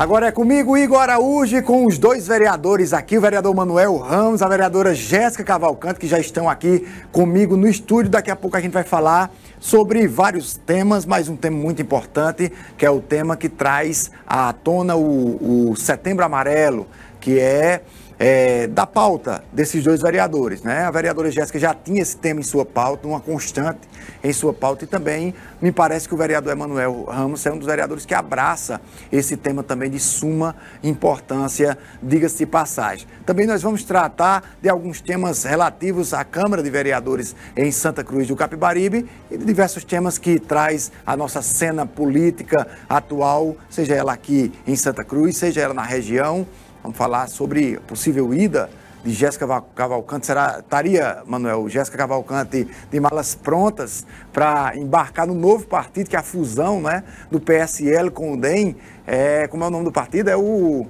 [0.00, 4.48] Agora é comigo, Igor Araújo, com os dois vereadores aqui, o vereador Manuel Ramos, a
[4.48, 8.10] vereadora Jéssica Cavalcante, que já estão aqui comigo no estúdio.
[8.10, 12.50] Daqui a pouco a gente vai falar sobre vários temas, mas um tema muito importante,
[12.78, 16.86] que é o tema que traz à tona o, o Setembro Amarelo,
[17.20, 17.82] que é
[18.22, 20.62] é, da pauta desses dois vereadores.
[20.62, 20.84] Né?
[20.84, 23.80] A vereadora Jéssica já tinha esse tema em sua pauta, uma constante
[24.22, 27.66] em sua pauta, e também me parece que o vereador Emanuel Ramos é um dos
[27.66, 28.78] vereadores que abraça
[29.10, 33.08] esse tema também de suma importância, diga-se de passagem.
[33.24, 38.28] Também nós vamos tratar de alguns temas relativos à Câmara de Vereadores em Santa Cruz
[38.28, 44.12] do Capibaribe e de diversos temas que traz a nossa cena política atual, seja ela
[44.12, 46.46] aqui em Santa Cruz, seja ela na região,
[46.82, 48.70] Vamos falar sobre possível ida
[49.04, 50.26] de Jéssica Cavalcante.
[50.26, 56.18] Será, estaria, Manuel, Jéssica Cavalcante de malas prontas para embarcar no novo partido, que é
[56.18, 58.76] a fusão né, do PSL com o DEM.
[59.06, 60.30] É, como é o nome do partido?
[60.30, 60.86] É o.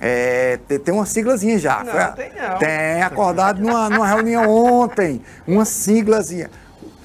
[0.00, 1.84] É, tem uma siglazinha já.
[1.84, 2.58] Não, Foi, tem não.
[2.58, 5.22] Tem, acordado numa, numa reunião ontem.
[5.46, 6.50] Uma siglazinha.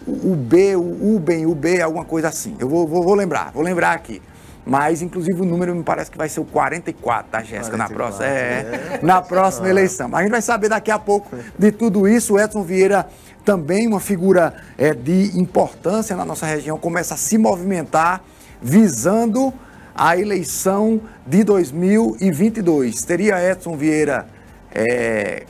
[0.07, 2.55] O B, o UBEM, o B, alguma coisa assim.
[2.59, 4.21] Eu vou, vou, vou lembrar, vou lembrar aqui.
[4.69, 8.25] Mas, inclusive, o número me parece que vai ser o 44, tá, Jéssica, na próxima,
[8.27, 10.15] é, é, na próxima eleição.
[10.15, 12.35] A gente vai saber daqui a pouco de tudo isso.
[12.35, 13.07] O Edson Vieira,
[13.43, 18.21] também uma figura é, de importância na nossa região, começa a se movimentar
[18.61, 19.51] visando
[19.95, 23.01] a eleição de 2022.
[23.01, 24.27] Teria Edson Vieira
[24.71, 25.45] é,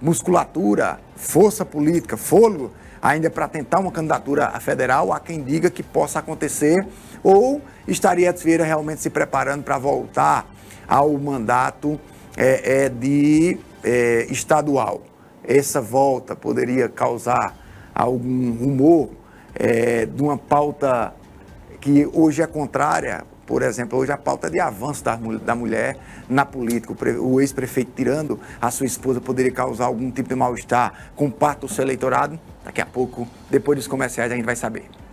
[0.00, 2.70] musculatura, força política, fôlego,
[3.02, 5.12] ainda para tentar uma candidatura a federal?
[5.12, 6.86] Há quem diga que possa acontecer
[7.24, 10.46] ou estaria Vieira realmente se preparando para voltar
[10.86, 11.98] ao mandato
[12.36, 15.02] é, é, de é, estadual?
[15.42, 17.56] Essa volta poderia causar
[17.94, 19.10] algum rumor
[19.54, 21.14] é, de uma pauta
[21.80, 26.46] que hoje é contrária, por exemplo, hoje a pauta de avanço da, da mulher na
[26.46, 31.60] política, o ex-prefeito tirando a sua esposa poderia causar algum tipo de mal-estar com parte
[31.60, 32.40] do seu eleitorado?
[32.64, 35.03] Daqui a pouco, depois dos comerciais, a gente vai saber.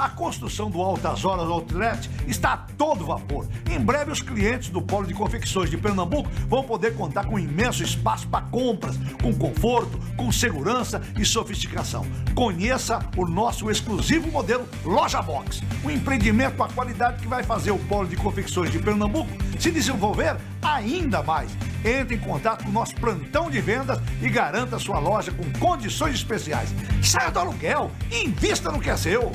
[0.00, 3.47] A construção do Altas Horas Outlet está a todo vapor.
[3.71, 7.38] Em breve, os clientes do Polo de Confecções de Pernambuco vão poder contar com um
[7.38, 12.06] imenso espaço para compras, com conforto, com segurança e sofisticação.
[12.34, 17.71] Conheça o nosso exclusivo modelo Loja Box, um empreendimento com a qualidade que vai fazer
[17.71, 19.28] o Polo de Confecções de Pernambuco
[19.59, 21.50] se desenvolver ainda mais.
[21.84, 26.15] Entre em contato com o nosso plantão de vendas e garanta sua loja com condições
[26.15, 26.71] especiais.
[27.03, 29.31] Saia do aluguel e invista no que é seu.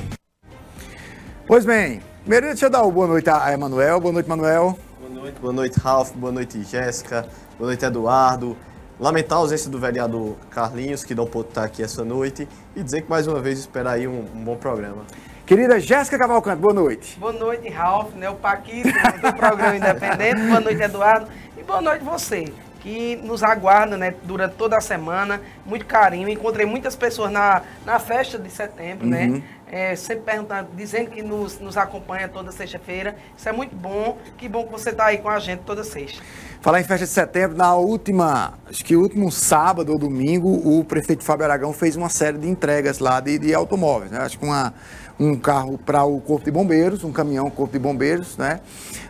[1.46, 4.00] Pois bem, primeiro deixa eu dar uma boa noite a Emanuel.
[4.00, 4.76] Boa noite, Manuel.
[4.98, 6.10] Boa noite, boa noite, Ralf.
[6.16, 7.24] Boa noite, Jéssica.
[7.56, 8.56] Boa noite, Eduardo.
[8.98, 13.02] Lamentar a ausência do vereador Carlinhos, que não pôde estar aqui essa noite, e dizer
[13.02, 15.04] que mais uma vez esperar aí um, um bom programa.
[15.46, 17.16] Querida Jéssica Cavalcante, boa noite.
[17.16, 18.28] Boa noite, Ralf, né?
[18.28, 20.42] O Paquito do programa Independente.
[20.48, 21.28] Boa noite, Eduardo.
[21.56, 25.40] E boa noite você, que nos aguarda, né, durante toda a semana.
[25.64, 26.28] Muito carinho.
[26.28, 29.26] Encontrei muitas pessoas na, na festa de setembro, né?
[29.26, 29.32] uhum.
[29.34, 29.42] né?
[29.70, 33.16] É, sempre perguntando, dizendo que nos, nos acompanha toda sexta-feira.
[33.36, 34.18] Isso é muito bom.
[34.36, 36.22] Que bom que você está aí com a gente toda sexta.
[36.60, 41.24] Falar em festa de setembro, na última, acho que último sábado ou domingo, o prefeito
[41.24, 44.10] Fábio Aragão fez uma série de entregas lá de, de automóveis.
[44.10, 44.18] Né?
[44.18, 44.72] Acho que uma,
[45.18, 48.60] um carro para o Corpo de Bombeiros, um caminhão Corpo de Bombeiros, né?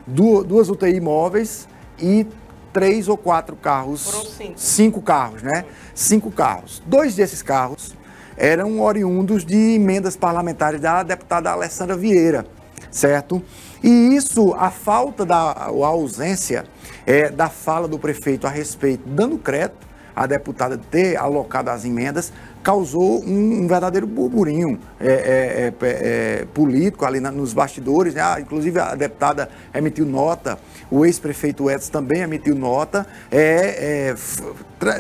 [0.07, 1.69] Du duas UTI móveis
[1.99, 2.27] e
[2.73, 4.05] três ou quatro carros.
[4.11, 4.53] Foram cinco.
[4.57, 5.65] Cinco carros, né?
[5.95, 6.83] Cinco carros.
[6.87, 7.95] Dois desses carros
[8.37, 12.47] eram oriundos de emendas parlamentares da deputada Alessandra Vieira,
[12.91, 13.43] certo?
[13.83, 16.65] E isso, a falta da a ausência
[17.07, 22.33] é, da fala do prefeito a respeito, dando crédito à deputada ter alocado as emendas,
[22.63, 28.15] causou um, um verdadeiro burburinho é, é, é, é político ali na, nos bastidores.
[28.15, 28.23] Né?
[28.23, 30.59] Ah, inclusive, a deputada emitiu nota,
[30.91, 34.15] o ex-prefeito Edson também emitiu nota, é,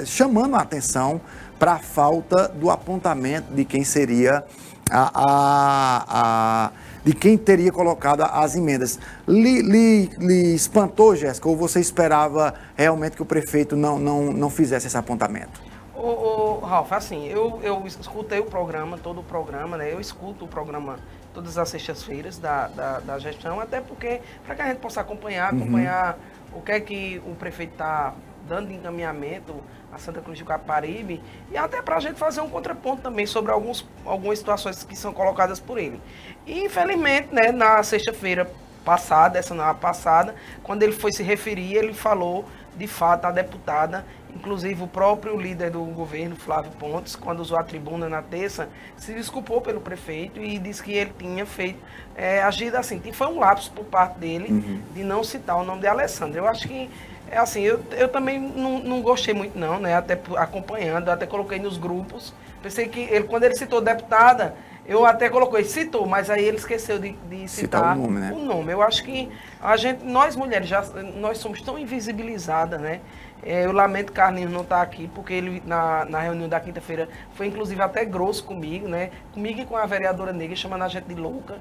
[0.05, 1.21] chamando a atenção
[1.59, 4.45] para a falta do apontamento de quem seria
[4.91, 6.71] a, a, a,
[7.05, 8.99] de quem teria colocado as emendas.
[9.27, 14.51] Lhe, lhe, lhe espantou, Jéssica, ou você esperava realmente que o prefeito não, não, não
[14.51, 15.61] fizesse esse apontamento?
[15.95, 19.93] Ô, ô, Ralf, assim, eu, eu escutei o programa, todo o programa, né?
[19.93, 20.99] Eu escuto o programa
[21.33, 25.53] todas as sextas-feiras da, da, da, gestão, até porque, para que a gente possa acompanhar,
[25.53, 25.61] uhum.
[25.61, 26.19] acompanhar
[26.53, 26.59] uhum.
[26.59, 28.15] o que é que o prefeito está
[28.49, 29.55] dando encaminhamento
[29.93, 33.53] a Santa Cruz do Caparibe, e até para a gente fazer um contraponto também sobre
[33.53, 36.01] alguns, algumas situações que são colocadas por ele.
[36.47, 38.51] E, infelizmente, né, na sexta-feira
[38.85, 42.45] passada, essa não passada, quando ele foi se referir, ele falou,
[42.77, 44.05] de fato, a deputada
[44.37, 48.69] Inclusive, o próprio líder do governo, Flávio Pontes, quando usou a tribuna na terça,
[48.99, 51.79] se desculpou pelo prefeito e disse que ele tinha feito,
[52.15, 53.01] é, agido assim.
[53.13, 54.83] Foi um lapso por parte dele uhum.
[54.95, 56.39] de não citar o nome de Alessandra.
[56.39, 56.91] Eu acho que,
[57.31, 59.95] é assim, eu, eu também não, não gostei muito, não, né?
[59.95, 62.33] Até acompanhando, até coloquei nos grupos.
[62.63, 64.55] Pensei que ele, quando ele citou deputada,
[64.87, 68.33] eu até coloquei, citou, mas aí ele esqueceu de, de citar, citar, o, nome, né?
[68.33, 68.73] o nome.
[68.73, 69.29] Eu acho que
[69.61, 70.83] a gente, nós mulheres, já,
[71.17, 73.01] nós somos tão invisibilizadas, né?
[73.43, 77.09] É, eu lamento que Carlinhos não está aqui, porque ele, na, na reunião da quinta-feira,
[77.35, 79.11] foi inclusive até grosso comigo, né?
[79.33, 81.57] Comigo e com a vereadora negra, chamando a gente de louca.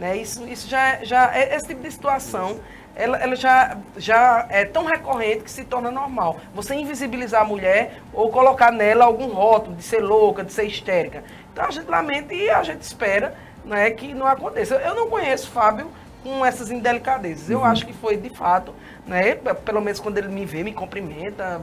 [0.00, 0.16] Né?
[0.16, 2.58] Isso, isso já, já é esse tipo de situação,
[2.96, 6.40] ela, ela já, já é tão recorrente que se torna normal.
[6.54, 11.22] Você invisibilizar a mulher ou colocar nela algum rótulo de ser louca, de ser histérica.
[11.52, 14.76] Então a gente lamenta e a gente espera né, que não aconteça.
[14.76, 15.90] Eu não conheço Fábio
[16.22, 17.50] com essas indelicadezas.
[17.50, 17.64] Eu uhum.
[17.66, 18.74] acho que foi de fato
[19.10, 19.34] né?
[19.34, 21.60] Pelo menos quando ele me vê, me cumprimenta,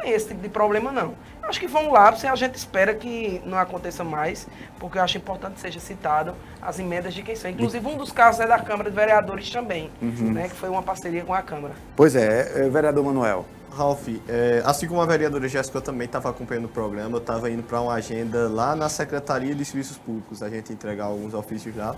[0.00, 1.14] tem esse tipo de problema não.
[1.42, 4.46] Acho que foi um lapso e a gente espera que não aconteça mais,
[4.78, 7.50] porque eu acho importante que seja citado as emendas de quem são.
[7.50, 10.32] Inclusive um dos casos é da Câmara de Vereadores também, uhum.
[10.32, 10.48] né?
[10.48, 11.74] Que foi uma parceria com a Câmara.
[11.96, 13.44] Pois é, é vereador Manuel.
[13.72, 17.48] Ralf, é, assim como a vereadora Jéssica, eu também estava acompanhando o programa, eu estava
[17.50, 21.74] indo para uma agenda lá na Secretaria de Serviços Públicos, a gente entregar alguns ofícios
[21.76, 21.94] lá.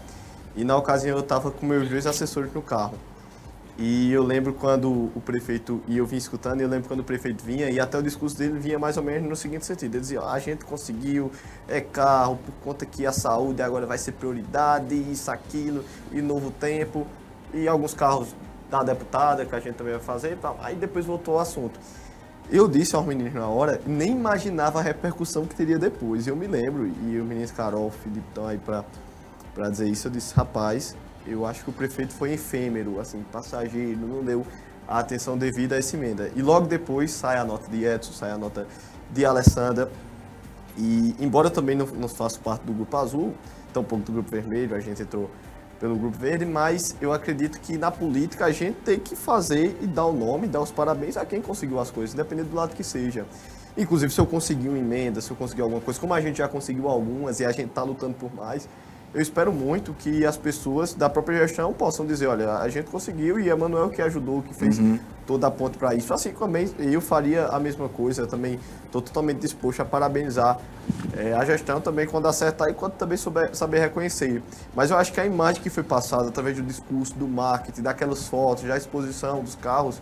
[0.54, 2.94] E na ocasião eu estava com meus dois assessores no carro.
[3.78, 7.04] E eu lembro quando o prefeito, e eu vim escutando, e eu lembro quando o
[7.04, 10.00] prefeito vinha, e até o discurso dele vinha mais ou menos no seguinte sentido: ele
[10.00, 11.30] dizia, a gente conseguiu
[11.66, 16.50] é carro, por conta que a saúde agora vai ser prioridade, isso, aquilo, e novo
[16.50, 17.06] tempo,
[17.54, 18.34] e alguns carros
[18.70, 20.58] da deputada, que a gente também vai fazer e tal.
[20.62, 21.80] Aí depois voltou ao assunto.
[22.50, 26.26] Eu disse aos meninos na hora, nem imaginava a repercussão que teria depois.
[26.26, 30.12] Eu me lembro, e o menino Carol, o Felipe estão aí para dizer isso, eu
[30.12, 30.94] disse, rapaz,
[31.26, 34.46] eu acho que o prefeito foi efêmero, assim, passageiro, não deu
[34.86, 36.30] a atenção devida a essa emenda.
[36.34, 38.66] E logo depois sai a nota de Edson, sai a nota
[39.10, 39.90] de Alessandra.
[40.76, 43.34] E embora eu também não, não faça parte do grupo azul,
[43.72, 45.30] tampouco do grupo vermelho, a gente entrou
[45.78, 49.86] pelo grupo verde, mas eu acredito que na política a gente tem que fazer e
[49.86, 52.84] dar o nome, dar os parabéns a quem conseguiu as coisas, independente do lado que
[52.84, 53.26] seja.
[53.76, 56.46] Inclusive, se eu conseguir uma emenda, se eu conseguir alguma coisa, como a gente já
[56.46, 58.68] conseguiu algumas e a gente está lutando por mais,
[59.14, 63.38] eu espero muito que as pessoas da própria gestão possam dizer, olha, a gente conseguiu
[63.38, 64.98] e Emanuel que ajudou, que fez uhum.
[65.26, 66.14] toda a ponte para isso.
[66.14, 70.58] Assim também eu faria a mesma coisa, também estou totalmente disposto a parabenizar
[71.14, 74.42] é, a gestão também quando acertar e quando também souber, saber reconhecer.
[74.74, 78.26] Mas eu acho que a imagem que foi passada através do discurso, do marketing, daquelas
[78.26, 80.00] fotos, da exposição dos carros,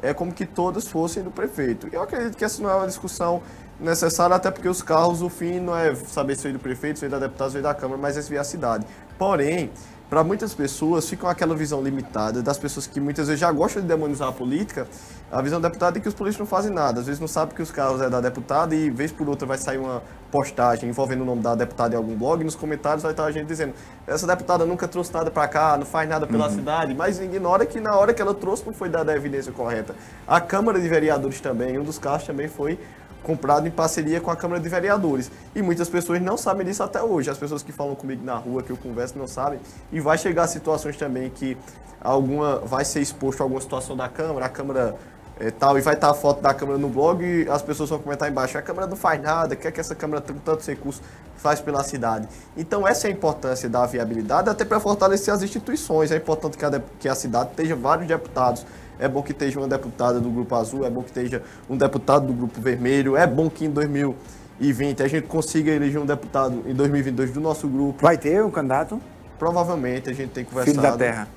[0.00, 1.88] é como que todas fossem do prefeito.
[1.90, 3.42] E eu acredito que essa não é uma discussão
[3.82, 7.06] necessário, até porque os carros, o fim não é saber se veio do prefeito, se
[7.06, 8.86] veio da deputada, se veio da Câmara, mas é se a cidade.
[9.18, 9.70] Porém,
[10.12, 13.88] para muitas pessoas, fica aquela visão limitada das pessoas que muitas vezes já gostam de
[13.88, 14.86] demonizar a política,
[15.30, 17.00] a visão da deputada é que os políticos não fazem nada.
[17.00, 19.56] Às vezes não sabe que os carros é da deputada e, vez por outra, vai
[19.56, 23.12] sair uma postagem envolvendo o nome da deputada em algum blog e nos comentários vai
[23.12, 23.72] estar a gente dizendo
[24.06, 26.54] essa deputada nunca trouxe nada para cá, não faz nada pela uhum.
[26.54, 29.94] cidade, mas ignora que na hora que ela trouxe não foi dada a evidência correta.
[30.26, 32.78] A Câmara de Vereadores também, um dos carros também foi
[33.22, 35.30] comprado em parceria com a Câmara de Vereadores.
[35.54, 37.30] E muitas pessoas não sabem disso até hoje.
[37.30, 39.60] As pessoas que falam comigo na rua, que eu converso, não sabem.
[39.92, 41.56] E vai chegar situações também que
[42.00, 44.96] alguma vai ser exposto a alguma situação da Câmara, a Câmara
[45.38, 47.98] é, tal, e vai estar a foto da Câmara no blog e as pessoas vão
[47.98, 51.02] comentar embaixo, a Câmara não faz nada, quer que essa Câmara tenha tantos recursos
[51.36, 52.28] faz pela cidade.
[52.56, 56.12] Então essa é a importância da viabilidade, até para fortalecer as instituições.
[56.12, 58.64] É importante que a, que a cidade tenha vários deputados
[58.98, 62.26] é bom que esteja uma deputada do Grupo Azul, é bom que esteja um deputado
[62.26, 66.74] do Grupo Vermelho, é bom que em 2020 a gente consiga eleger um deputado em
[66.74, 68.02] 2022 do nosso grupo.
[68.02, 69.00] Vai ter um candidato?
[69.38, 70.76] Provavelmente, a gente tem conversado.
[70.76, 71.28] Filho da terra.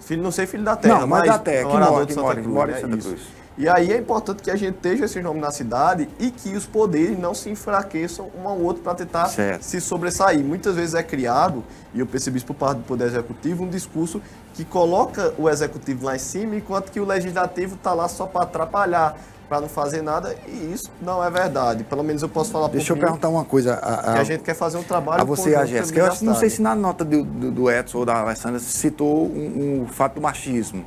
[0.00, 2.40] Filho, não sei filho da terra, não, mas, mas da terra, que mora, que mora,
[2.40, 3.45] que mora em Santa Cruz.
[3.58, 6.66] E aí é importante que a gente esteja esses nomes na cidade e que os
[6.66, 9.62] poderes não se enfraqueçam um ao outro para tentar Certo.
[9.62, 10.44] se sobressair.
[10.44, 14.20] Muitas vezes é criado, e eu percebi isso por parte do Poder Executivo, um discurso
[14.52, 18.42] que coloca o Executivo lá em cima, enquanto que o Legislativo está lá só para
[18.42, 19.16] atrapalhar,
[19.48, 21.82] para não fazer nada, e isso não é verdade.
[21.84, 23.74] Pelo menos eu posso falar por Deixa eu mim, perguntar uma coisa.
[23.74, 26.00] A, que a- a gente quer fazer um trabalho a você e a Jéssica.
[26.00, 29.82] Eu não sei se na nota do, do, do Edson ou da Alessandra citou um,
[29.84, 30.84] um fato do machismo.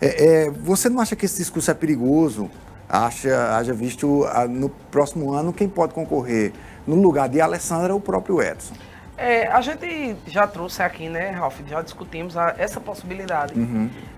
[0.00, 2.50] É, é, você não acha que esse discurso é perigoso?
[2.88, 6.52] Acha, haja visto ah, no próximo ano quem pode concorrer
[6.86, 8.74] no lugar de Alessandra o próprio Edson.
[9.18, 11.58] É, a gente já trouxe aqui, né, Ralf?
[11.66, 13.54] Já discutimos a- essa possibilidade.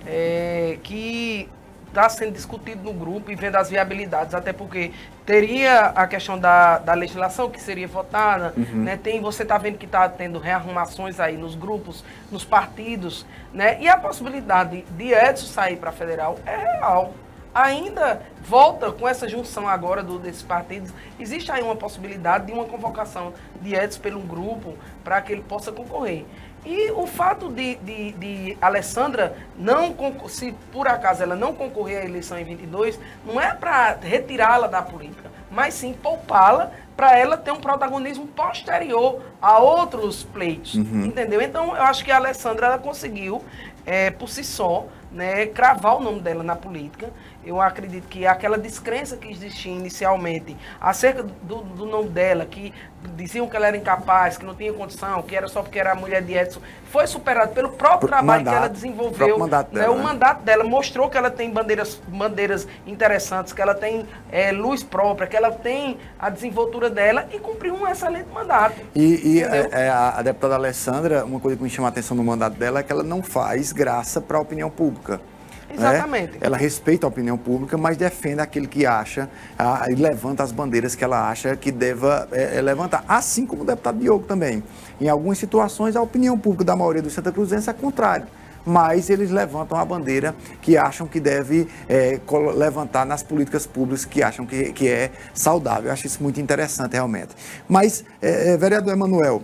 [0.04, 1.48] É, que
[1.88, 4.92] está sendo discutido no grupo e vendo as viabilidades, até porque
[5.26, 8.96] teria a questão da, da legislação que seria votada, né?
[8.96, 13.80] Tem, você está vendo que está tendo rearrumações aí nos grupos, nos partidos, né?
[13.80, 17.12] E a possibilidade de Edson sair para federal é real
[17.54, 20.92] ainda volta com essa junção agora do, desses partidos.
[21.18, 25.72] Existe aí uma possibilidade de uma convocação de Edson pelo grupo para que ele possa
[25.72, 26.24] concorrer.
[26.68, 29.96] E o fato de, de, de Alessandra não
[30.28, 34.82] se por acaso ela não concorrer à eleição em 22, não é para retirá-la da
[34.82, 40.74] política, mas sim poupá-la para ela ter um protagonismo posterior a outros pleitos,
[41.06, 41.40] entendeu?
[41.40, 43.42] Então eu acho que a Alessandra ela conseguiu
[43.86, 47.10] é, por si só, né, cravar o nome dela na política.
[47.48, 52.74] Eu acredito que aquela descrença que existia inicialmente acerca do, do nome dela, que
[53.16, 55.94] diziam que ela era incapaz, que não tinha condição, que era só porque era a
[55.94, 59.16] mulher de Edson, foi superado pelo próprio Pro- trabalho que mandato, ela desenvolveu.
[59.16, 60.02] próprio mandato né, dela, o né?
[60.02, 65.26] mandato dela mostrou que ela tem bandeiras, bandeiras interessantes, que ela tem é, luz própria,
[65.26, 68.76] que ela tem a desenvoltura dela e cumpriu um excelente mandato.
[68.94, 72.14] E, e, é, é, a, a deputada Alessandra, uma coisa que me chama a atenção
[72.14, 75.18] no mandato dela é que ela não faz graça para a opinião pública.
[75.68, 75.74] Né?
[75.76, 76.38] Exatamente.
[76.40, 80.94] Ela respeita a opinião pública, mas defende aquele que acha ah, e levanta as bandeiras
[80.94, 83.04] que ela acha que deva é, é, levantar.
[83.06, 84.62] Assim como o deputado Diogo também.
[85.00, 88.26] Em algumas situações, a opinião pública da maioria dos Santa Cruzenses é contrária.
[88.66, 92.20] Mas eles levantam a bandeira que acham que deve é,
[92.54, 95.86] levantar nas políticas públicas que acham que, que é saudável.
[95.86, 97.30] Eu acho isso muito interessante, realmente.
[97.66, 99.42] Mas, é, é, vereador Emanuel,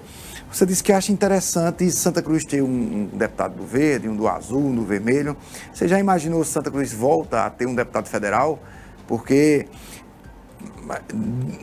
[0.55, 4.67] você disse que acha interessante Santa Cruz ter um, deputado do verde, um do azul,
[4.67, 5.37] um do vermelho.
[5.73, 8.61] Você já imaginou Santa Cruz volta a ter um deputado federal?
[9.09, 9.67] Porque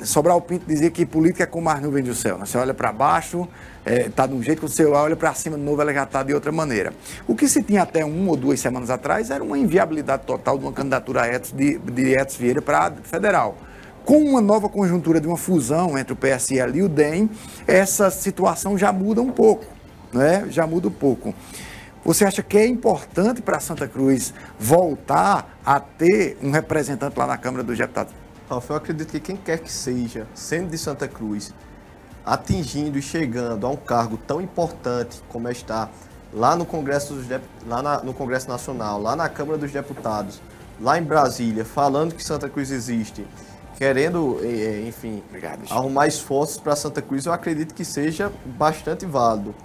[0.04, 2.38] Sobral Pinto dizia que política é como as nuvens do céu.
[2.38, 2.46] né?
[2.46, 3.48] Você olha para baixo,
[3.86, 6.34] está de um jeito, quando você olha para cima de novo, ela já está de
[6.34, 6.92] outra maneira.
[7.26, 10.66] O que se tinha até uma ou duas semanas atrás era uma inviabilidade total de
[10.66, 13.56] uma candidatura de, de Etos Vieira para federal.
[14.06, 17.30] Com uma nova conjuntura de uma fusão entre o PSL e o DEM,
[17.68, 19.66] essa situação já muda um pouco,
[20.12, 20.46] né?
[20.50, 21.34] já muda um pouco.
[22.04, 27.38] Você acha que é importante para Santa Cruz voltar a ter um representante lá na
[27.38, 28.12] Câmara dos Deputados?
[28.50, 31.54] Ralf, eu acredito que quem quer que seja, sendo de Santa Cruz,
[32.26, 35.92] atingindo e chegando a um cargo tão importante como é estar
[36.34, 40.42] lá no Congresso, dos Dep- lá na- no Congresso Nacional, lá na Câmara dos Deputados,
[40.82, 43.26] lá em Brasília, falando que Santa Cruz existe,
[43.82, 44.38] querendo,
[44.88, 49.56] enfim, Obrigado, arrumar esforços para Santa Cruz, eu acredito que seja bastante válido.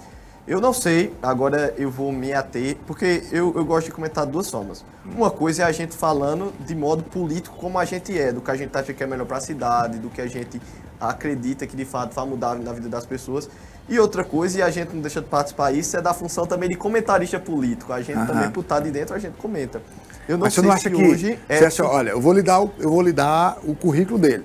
[0.48, 4.32] Eu não sei, agora eu vou me ater, porque eu, eu gosto de comentar de
[4.32, 4.82] duas formas.
[5.04, 8.50] Uma coisa é a gente falando de modo político como a gente é, do que
[8.50, 10.62] a gente acha que é melhor para a cidade, do que a gente
[10.98, 13.50] acredita que de fato vai mudar na vida das pessoas.
[13.86, 16.70] E outra coisa, e a gente não deixa de participar isso, é da função também
[16.70, 17.92] de comentarista político.
[17.92, 18.26] A gente Aham.
[18.26, 19.82] também, por estar de dentro, a gente comenta.
[20.28, 20.96] Eu não Mas você sei não acha que.
[20.96, 23.74] hoje é você acha, olha, eu vou lhe dar o, eu vou lhe dar o
[23.74, 24.44] currículo dele.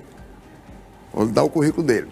[1.12, 2.08] Vou lhe dar o currículo dele.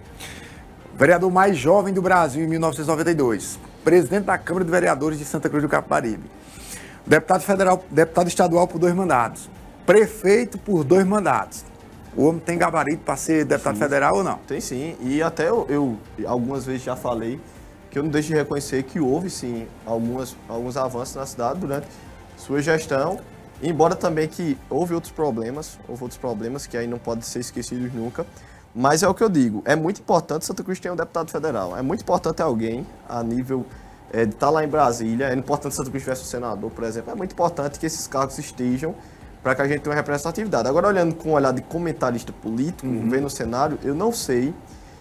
[0.97, 3.59] Vereador mais jovem do Brasil em 1992.
[3.85, 6.25] Presidente da Câmara de Vereadores de Santa Cruz do Capibaribe.
[7.07, 9.49] Deputado federal, deputado estadual por dois mandatos.
[9.87, 11.65] Prefeito por dois mandatos.
[12.15, 14.39] O homem tem gabarito para ser deputado federal ou não?
[14.47, 15.97] Tem sim, e até eu, eu
[16.27, 17.41] algumas vezes já falei
[17.91, 21.87] que eu não deixo de reconhecer que houve sim algumas, alguns avanços na cidade durante
[22.37, 23.21] sua gestão,
[23.63, 27.93] embora também que houve outros problemas, houve outros problemas que aí não podem ser esquecidos
[27.93, 28.27] nunca,
[28.75, 31.77] mas é o que eu digo, é muito importante Santa Cruz ter um deputado federal,
[31.77, 33.67] é muito importante alguém a nível
[34.13, 37.13] eh, de estar lá em Brasília, é importante Santa Cruz tivesse um senador, por exemplo,
[37.13, 38.95] é muito importante que esses cargos estejam
[39.43, 40.69] para que a gente tenha uma representatividade.
[40.69, 44.55] Agora, olhando com um olhar de comentarista político, vendo o cenário, eu não sei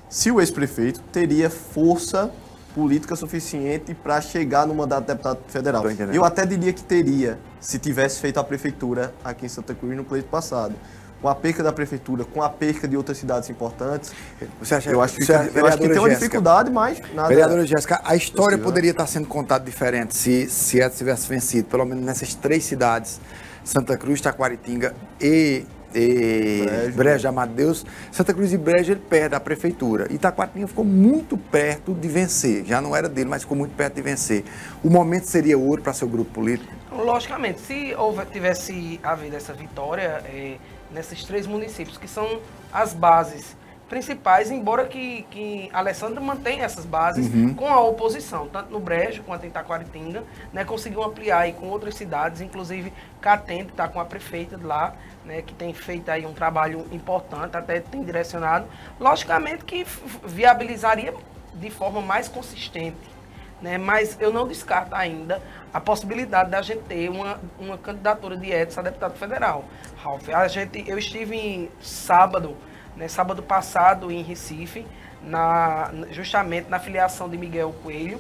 [0.10, 2.32] se o ex-prefeito teria força
[2.74, 5.84] política suficiente para chegar no mandato de deputado federal.
[6.14, 10.04] Eu até diria que teria, se tivesse feito a prefeitura aqui em Santa Cruz no
[10.04, 10.74] pleito passado.
[11.22, 14.14] Com a perca da prefeitura, com a perca de outras cidades importantes,
[14.62, 17.28] Você acha, eu acho que, você- eu acho que tem uma Jéssica, dificuldade, mas nada.
[17.28, 18.64] Vereadora Jéssica, a história possível, né?
[18.64, 23.20] poderia estar sendo contada diferente se, se Edson tivesse vencido, pelo menos nessas três cidades
[23.66, 26.98] Santa Cruz, Taquaritinga e, e Brejo.
[26.98, 27.86] Brejo, Amado Deus.
[28.12, 30.08] Santa Cruz e Brejo ele perde a prefeitura.
[30.10, 32.66] E Taquaritinga ficou muito perto de vencer.
[32.66, 34.44] Já não era dele, mas ficou muito perto de vencer.
[34.84, 36.72] O momento seria ouro para seu grupo político?
[36.92, 40.58] Logicamente, se houve, tivesse havido essa vitória é,
[40.92, 42.40] nesses três municípios, que são
[42.74, 43.58] as bases
[43.90, 49.46] principais, embora que, que Alessandro mantenha essas bases com a oposição, tanto no Brejo quanto
[49.46, 54.56] em Taquaritinga, né, conseguiu ampliar aí com outras cidades, inclusive Catende está com a prefeita
[54.56, 54.94] de lá,
[55.30, 58.66] né, que tem feito aí um trabalho importante, até tem direcionado,
[59.00, 59.86] logicamente que
[60.26, 61.14] viabilizaria
[61.54, 63.20] de forma mais consistente
[63.62, 63.78] né?
[63.78, 65.42] Mas eu não descarto ainda
[65.74, 69.66] a possibilidade da gente ter uma, uma candidatura de Edson a deputado federal.
[69.98, 72.56] Ralf, a gente, eu estive em sábado,
[72.96, 74.86] né, sábado passado em Recife,
[75.22, 78.20] na, justamente na filiação de Miguel Coelho,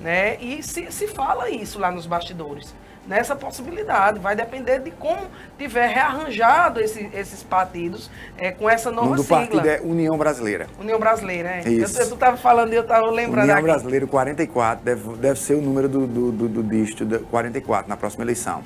[0.00, 0.36] né?
[0.40, 2.74] E se, se fala isso lá nos bastidores.
[3.06, 5.22] Nessa possibilidade, vai depender de como
[5.58, 9.38] tiver rearranjado esse- esses partidos eh, com essa nova do sigla.
[9.38, 10.66] partido é União Brasileira.
[10.78, 11.62] União Brasileira, né?
[11.66, 11.98] Isso.
[11.98, 13.64] Eu, tu estava falando e eu estava lembrando União aqui.
[13.66, 17.96] Brasileira 44, deve, deve ser o número do, do, do, do dígito da 44 na
[17.96, 18.62] próxima eleição.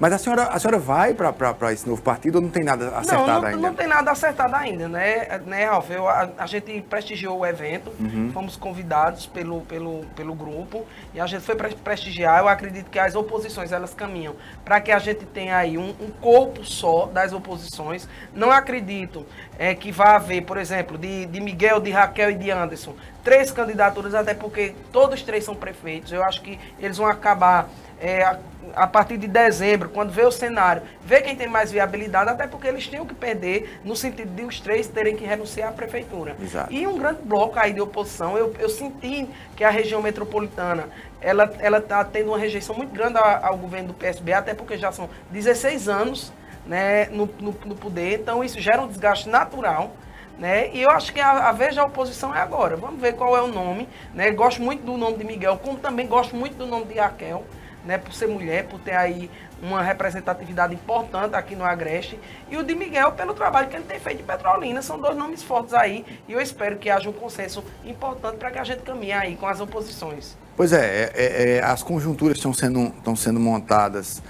[0.00, 3.26] Mas a senhora, a senhora vai para esse novo partido ou não tem nada acertado
[3.26, 3.60] não, não, ainda?
[3.68, 5.90] não tem nada acertado ainda, né, né Ralf?
[5.90, 8.30] Eu, a, a gente prestigiou o evento, Uhum.
[8.32, 12.38] fomos convidados pelo, pelo, pelo grupo e a gente foi pre- prestigiar.
[12.40, 16.10] Eu acredito que as oposições elas caminham para que a gente tenha aí um, um
[16.18, 18.08] corpo só das oposições.
[18.34, 19.26] Não acredito
[19.58, 23.50] é, que vá haver, por exemplo, de, de Miguel, de Raquel e de Anderson, três
[23.50, 26.10] candidaturas, até porque todos três são prefeitos.
[26.10, 27.68] Eu acho que eles vão acabar.
[28.00, 28.38] é,
[28.74, 32.66] a, partir de dezembro, quando vê o cenário, vê quem tem mais viabilidade, até porque
[32.66, 36.36] eles têm o que perder, no sentido de os três terem que renunciar à prefeitura.
[36.40, 36.72] Exato.
[36.72, 40.88] E um grande bloco aí de oposição, eu, eu senti que a região metropolitana,
[41.20, 44.90] ela está tendo uma rejeição muito grande a- ao, governo do PSB, até porque já
[44.90, 46.32] são 16 anos
[46.66, 49.92] né, no, no, no poder, então isso gera um desgaste natural.
[50.38, 50.70] Né?
[50.72, 52.74] E eu acho que a, a vez da oposição é agora.
[52.74, 53.86] Vamos ver qual é o nome.
[54.14, 54.30] Né?
[54.30, 57.44] Gosto muito do nome de Miguel, como também gosto muito do nome de Raquel,
[57.84, 57.98] né?
[57.98, 59.30] por ser mulher, por ter aí
[59.62, 62.18] uma representatividade importante aqui no Agreste.
[62.50, 64.82] E o de Miguel pelo trabalho que ele tem feito em Petrolina.
[64.82, 66.04] São dois nomes fortes aí.
[66.26, 69.46] E eu espero que haja um consenso importante para que a gente caminhe aí com
[69.46, 70.36] as oposições.
[70.56, 74.22] Pois é, é, é, as conjunturas estão sendo, estão sendo montadas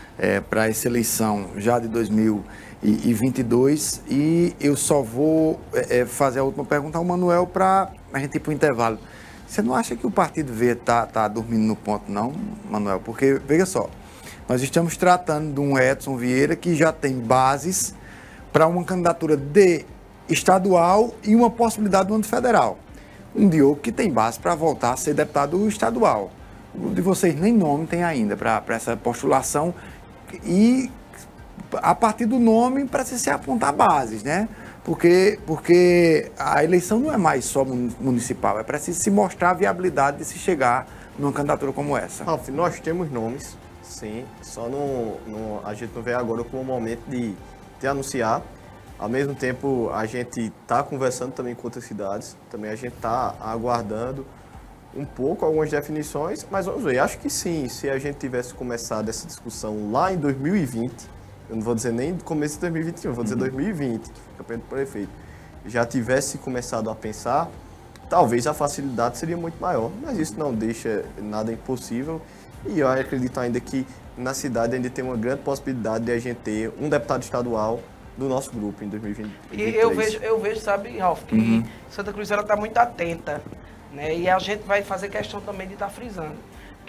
[0.48, 6.64] para essa eleição já de 2022 e eu só vou é, é, fazer a última
[6.64, 8.98] pergunta ao Manuel para a gente ir para o intervalo.
[9.50, 12.32] Você não acha que o Partido Verde está tá dormindo no ponto, não,
[12.70, 13.00] Manuel?
[13.00, 13.90] Porque, veja só,
[14.48, 17.92] nós estamos tratando de um Edson Vieira que já tem bases
[18.52, 19.84] para uma candidatura de
[20.28, 22.78] estadual e uma possibilidade do ano federal.
[23.34, 26.30] Um Diogo que tem base para voltar a ser deputado estadual.
[26.72, 29.74] O de vocês nem nome tem ainda para essa postulação
[30.44, 30.88] e
[31.82, 34.48] a partir do nome para se apontar bases, né?
[34.84, 39.54] Porque, porque a eleição não é mais só mun- municipal, é preciso se mostrar a
[39.54, 40.86] viabilidade de se chegar
[41.18, 42.24] numa candidatura como essa.
[42.24, 47.02] Ralf, nós temos nomes, sim, só não- a gente não vê agora como o momento
[47.08, 47.34] de,
[47.78, 48.42] de anunciar.
[48.98, 53.34] Ao mesmo tempo, a gente está conversando também com outras cidades, também a gente está
[53.40, 54.26] aguardando
[54.94, 59.08] um pouco algumas definições, mas vamos ver, acho que sim, se a gente tivesse começado
[59.08, 60.92] essa discussão lá em 2020,
[61.50, 64.08] eu não vou dizer nem do começo de 2021, vou dizer 2020,
[64.38, 65.10] campanha do prefeito,
[65.66, 67.50] já tivesse começado a pensar,
[68.08, 72.22] talvez a facilidade seria muito maior, mas isso não deixa nada impossível
[72.66, 73.84] e eu acredito ainda que
[74.16, 77.80] na cidade ainda tem uma grande possibilidade de a gente ter um deputado estadual
[78.16, 79.74] do nosso grupo em 2023.
[79.74, 83.42] E eu vejo, eu vejo, sabe, Ralf, que Santa Cruz ela está muito atenta,
[83.92, 84.14] né?
[84.16, 86.36] E a gente vai fazer questão também de estar frisando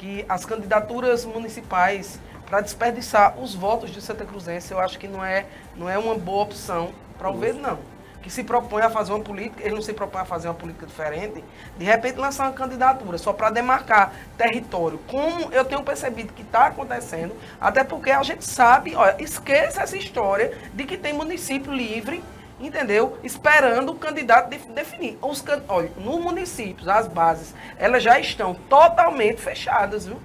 [0.01, 2.19] que as candidaturas municipais
[2.51, 6.15] para desperdiçar os votos de Santa Cruzense, eu acho que não é, não é uma
[6.15, 7.79] boa opção para o verde, não.
[8.21, 10.85] Que se propõe a fazer uma política, ele não se propõe a fazer uma política
[10.85, 11.41] diferente,
[11.77, 16.65] de repente lançar uma candidatura só para demarcar território, como eu tenho percebido que está
[16.65, 22.21] acontecendo, até porque a gente sabe, olha, esqueça essa história de que tem município livre
[22.59, 23.17] entendeu?
[23.23, 25.17] Esperando o candidato de- definir.
[25.19, 30.19] Os, olha, nos municípios, as bases, elas já estão totalmente fechadas, viu?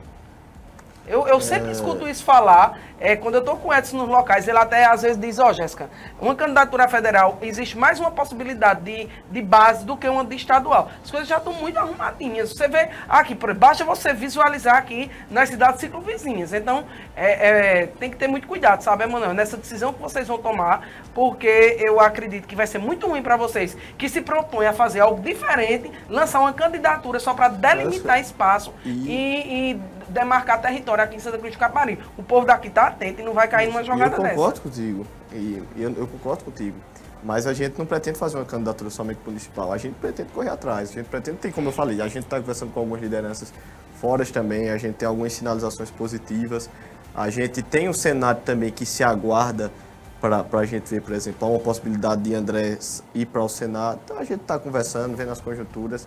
[1.06, 4.48] Eu, eu sempre escuto isso falar, é, quando eu estou com o Edson nos locais,
[4.48, 5.88] ele até às vezes diz, ó Jéssica,
[6.20, 10.90] uma candidatura federal, existe mais uma possibilidade de, de base do que uma de estadual.
[11.04, 12.50] As coisas já estão muito arrumadinhas.
[12.52, 16.52] Você vê aqui, por basta você visualizar aqui nas cidades circunvizinhas.
[16.52, 17.48] Então, é,
[17.82, 21.76] é, tem que ter muito cuidado, sabe, Emanuel, nessa decisão que vocês vão tomar, porque
[21.86, 25.22] eu acredito que vai ser muito ruim para vocês que se propõem a fazer algo
[25.22, 31.18] diferente, lançar uma candidatura só para delimitar espaço E- e, e demarcar território aqui em
[31.18, 31.98] Santa Cruz de Capari.
[32.16, 34.34] O povo daqui tá atento e não vai cair numa jogada eu dessa.
[34.34, 35.06] concordo contigo.
[35.32, 36.76] E, e eu, eu concordo contigo.
[37.22, 39.72] Mas a gente não pretende fazer uma candidatura somente municipal.
[39.72, 40.90] A gente pretende correr atrás.
[40.90, 43.52] A gente pretende, tem como eu falei, a gente está conversando com algumas lideranças
[44.00, 44.70] fora também.
[44.70, 46.70] A gente tem algumas sinalizações positivas.
[47.14, 49.72] A gente tem um cenário também que se aguarda
[50.20, 52.78] para a gente ver, por exemplo, uma possibilidade de André
[53.14, 54.00] ir para o Senado.
[54.04, 56.06] Então a gente está conversando, vendo as conjunturas.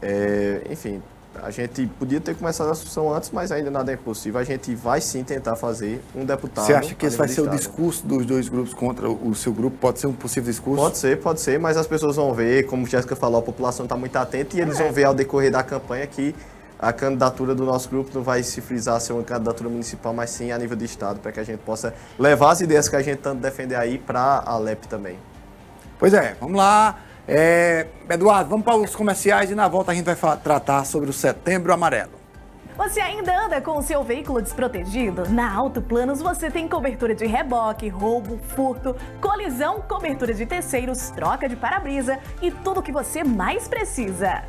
[0.00, 1.02] É, enfim,
[1.42, 4.40] a gente podia ter começado a discussão antes, mas ainda nada é impossível.
[4.40, 6.66] A gente vai sim tentar fazer um deputado.
[6.66, 7.70] Você acha que esse vai ser nível o estado.
[7.70, 9.76] discurso dos dois grupos contra o seu grupo?
[9.78, 10.82] Pode ser um possível discurso?
[10.82, 13.96] Pode ser, pode ser, mas as pessoas vão ver, como Jéssica falou, a população está
[13.96, 16.34] muito atenta e eles vão ver ao decorrer da campanha que
[16.78, 20.30] a candidatura do nosso grupo não vai se frisar a ser uma candidatura municipal, mas
[20.30, 23.02] sim a nível de estado, para que a gente possa levar as ideias que a
[23.02, 25.18] gente tanto defende aí para a LEP também.
[25.98, 26.98] Pois é, vamos lá.
[27.32, 31.12] É, Eduardo, vamos para os comerciais e na volta a gente vai tratar sobre o
[31.12, 32.10] Setembro Amarelo.
[32.76, 35.28] Você ainda anda com o seu veículo desprotegido?
[35.28, 41.48] Na Auto Planos você tem cobertura de reboque, roubo, furto, colisão, cobertura de terceiros, troca
[41.48, 44.42] de para-brisa e tudo o que você mais precisa.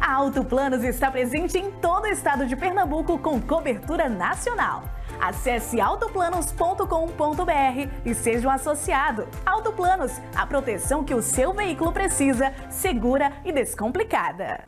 [0.00, 4.84] A Auto Planos está presente em todo o estado de Pernambuco com cobertura nacional.
[5.20, 9.28] Acesse autoplanos.com.br e seja um associado.
[9.44, 14.64] Auto Planos, a proteção que o seu veículo precisa, segura e descomplicada.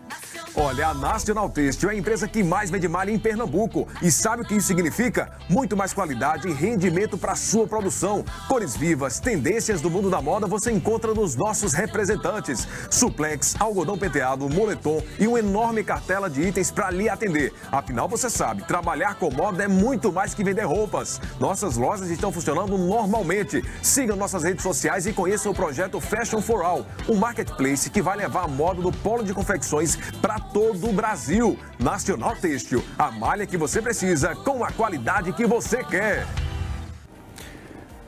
[0.55, 3.87] Olha, a National Têxtil é a empresa que mais vende malha em Pernambuco.
[4.03, 5.31] E sabe o que isso significa?
[5.49, 8.25] Muito mais qualidade e rendimento para sua produção.
[8.49, 12.67] Cores vivas, tendências do mundo da moda você encontra nos nossos representantes.
[12.91, 17.53] Suplex, algodão penteado, moletom e uma enorme cartela de itens para lhe atender.
[17.71, 21.21] Afinal, você sabe, trabalhar com moda é muito mais que vender roupas.
[21.39, 23.65] Nossas lojas estão funcionando normalmente.
[23.83, 28.17] Siga nossas redes sociais e conheça o projeto Fashion for All, um marketplace que vai
[28.17, 31.59] levar a moda do polo de confecções para todo o Brasil.
[31.79, 36.27] Nacional Têxtil, a malha que você precisa com a qualidade que você quer.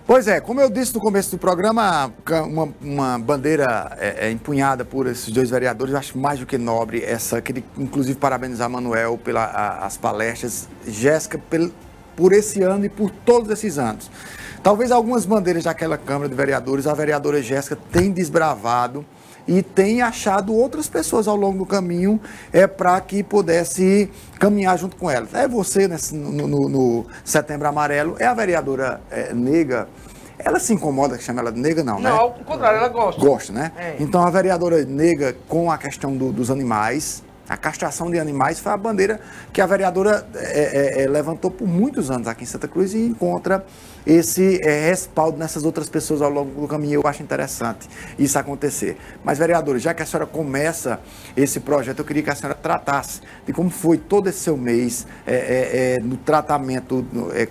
[0.05, 2.13] Pois é, como eu disse no começo do programa,
[2.45, 6.59] uma, uma bandeira é, é, empunhada por esses dois vereadores, eu acho mais do que
[6.59, 7.41] nobre essa.
[7.41, 11.71] Queria, inclusive, parabenizar Manuel pelas palestras, Jéssica pel-
[12.17, 14.11] por esse ano e por todos esses anos.
[14.63, 19.05] Talvez algumas bandeiras daquela Câmara de Vereadores, a vereadora Jéssica tem desbravado
[19.49, 22.21] e tem achado outras pessoas ao longo do caminho
[22.53, 25.27] é, para que pudesse caminhar junto com ela.
[25.33, 29.89] É você nesse- no, no- no Setembro Amarelo, é a vereadora é, Nega.
[30.39, 32.11] Ela se incomoda que chama ela de nega, não, né?
[32.11, 33.21] Não, ao contrário, ela gosta.
[33.21, 33.71] Gosta, né?
[33.77, 33.97] É.
[34.01, 37.23] Então a vereadora nega com a questão do- dos animais,
[37.53, 39.21] a castração de animais foi a bandeira
[39.53, 43.63] que a vereadora é, é, levantou por muitos anos aqui em Santa Cruz e encontra
[44.07, 46.95] esse é, respaldo nessas outras pessoas ao longo do caminho.
[46.95, 47.89] Eu acho interessante
[48.19, 48.97] isso acontecer.
[49.23, 50.99] Mas, vereadora, já que a senhora começa
[51.37, 55.07] esse projeto, eu queria que a senhora tratasse de como foi todo esse seu mês
[55.27, 57.05] é, é, no tratamento,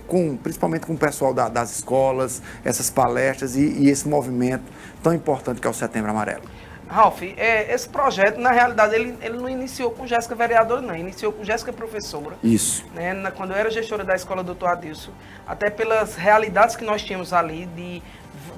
[0.08, 4.64] com, principalmente com o pessoal da- das escolas, essas palestras e, e esse movimento
[5.04, 6.44] tão importante que é o Setembro Amarelo.
[6.92, 10.96] Ralf, é, esse projeto, na realidade, ele, ele não iniciou com Jéssica vereadora, não.
[10.96, 12.36] Iniciou com Jéssica professora.
[12.44, 12.86] Isso.
[12.94, 15.12] né, na- quando eu era gestora da escola Doutor Adilson,
[15.48, 18.02] até pelas realidades que nós tínhamos ali, de,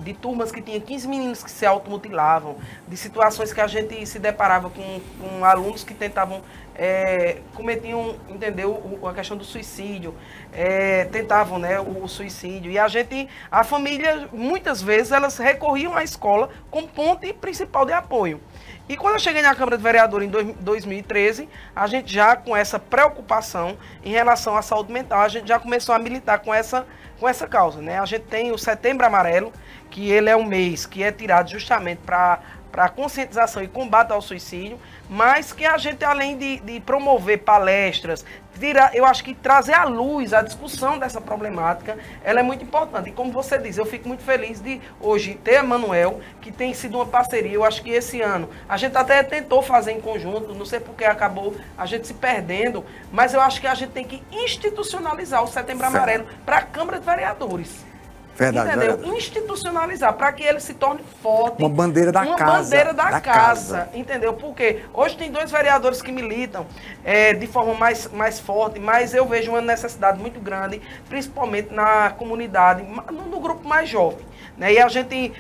[0.04, 4.20] de turmas que tinha 15 meninos que se automutilavam, de situações que a gente se
[4.20, 6.42] deparava com, com alunos que tentavam,
[6.76, 10.14] é, cometiam, entendeu, a questão do suicídio,
[10.52, 12.72] é, tentavam, né, o, o suicídio.
[12.72, 17.94] E a gente, a família, muitas vezes, elas recorriam à escola como ponte principal de
[17.94, 18.40] apoio.
[18.88, 22.56] E quando eu cheguei na Câmara de Vereadores em dois- 2013, a gente já com
[22.56, 26.86] essa preocupação em relação à saúde mental, a gente já começou a militar com essa,
[27.20, 27.82] com essa causa.
[27.82, 27.98] Né?
[27.98, 29.54] A gente tem o Setembro Amarelo,
[29.90, 32.40] que ele é um mês que é tirado justamente para
[32.74, 38.26] para conscientização e combate ao suicídio, mas que a gente, além de, de promover palestras,
[38.60, 43.10] tirar, eu acho que trazer à luz a discussão dessa problemática, ela é muito importante.
[43.10, 46.74] E como você diz, eu fico muito feliz de hoje ter a Manuel, que tem
[46.74, 47.54] sido uma parceria.
[47.54, 51.06] Eu acho que esse ano a gente até tentou fazer em conjunto, não sei porque
[51.06, 55.48] acabou a gente se perdendo, mas eu acho que a gente tem que institucionalizar o
[55.48, 55.96] Setembro Certo.
[55.96, 57.93] Amarelo para a Câmara de Vereadores.
[58.36, 58.98] Verdade, Entendeu?
[58.98, 59.18] vereadora.
[59.18, 61.60] Institucionalizar para que ele se torne forte.
[61.60, 63.90] Uma bandeira da uma casa, bandeira da, da casa, casa.
[63.94, 64.34] Entendeu?
[64.34, 66.66] Porque hoje tem dois vereadores que militam
[67.04, 72.10] é, de forma mais, mais forte, mas eu vejo uma necessidade muito grande, principalmente na
[72.12, 74.26] comunidade, no, no grupo mais jovem.
[74.58, 74.74] Né?
[74.74, 75.34] E a gente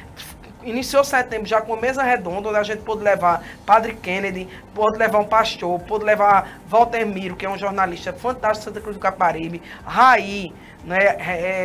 [0.64, 4.98] iniciou setembro já com a mesa redonda, onde a gente pôde levar Padre Kennedy, pôde
[4.98, 8.96] levar um pastor, pôde levar Walter Miro, que é um jornalista fantástico de Santa Cruz
[8.96, 11.16] do Caparibe, Raí, né,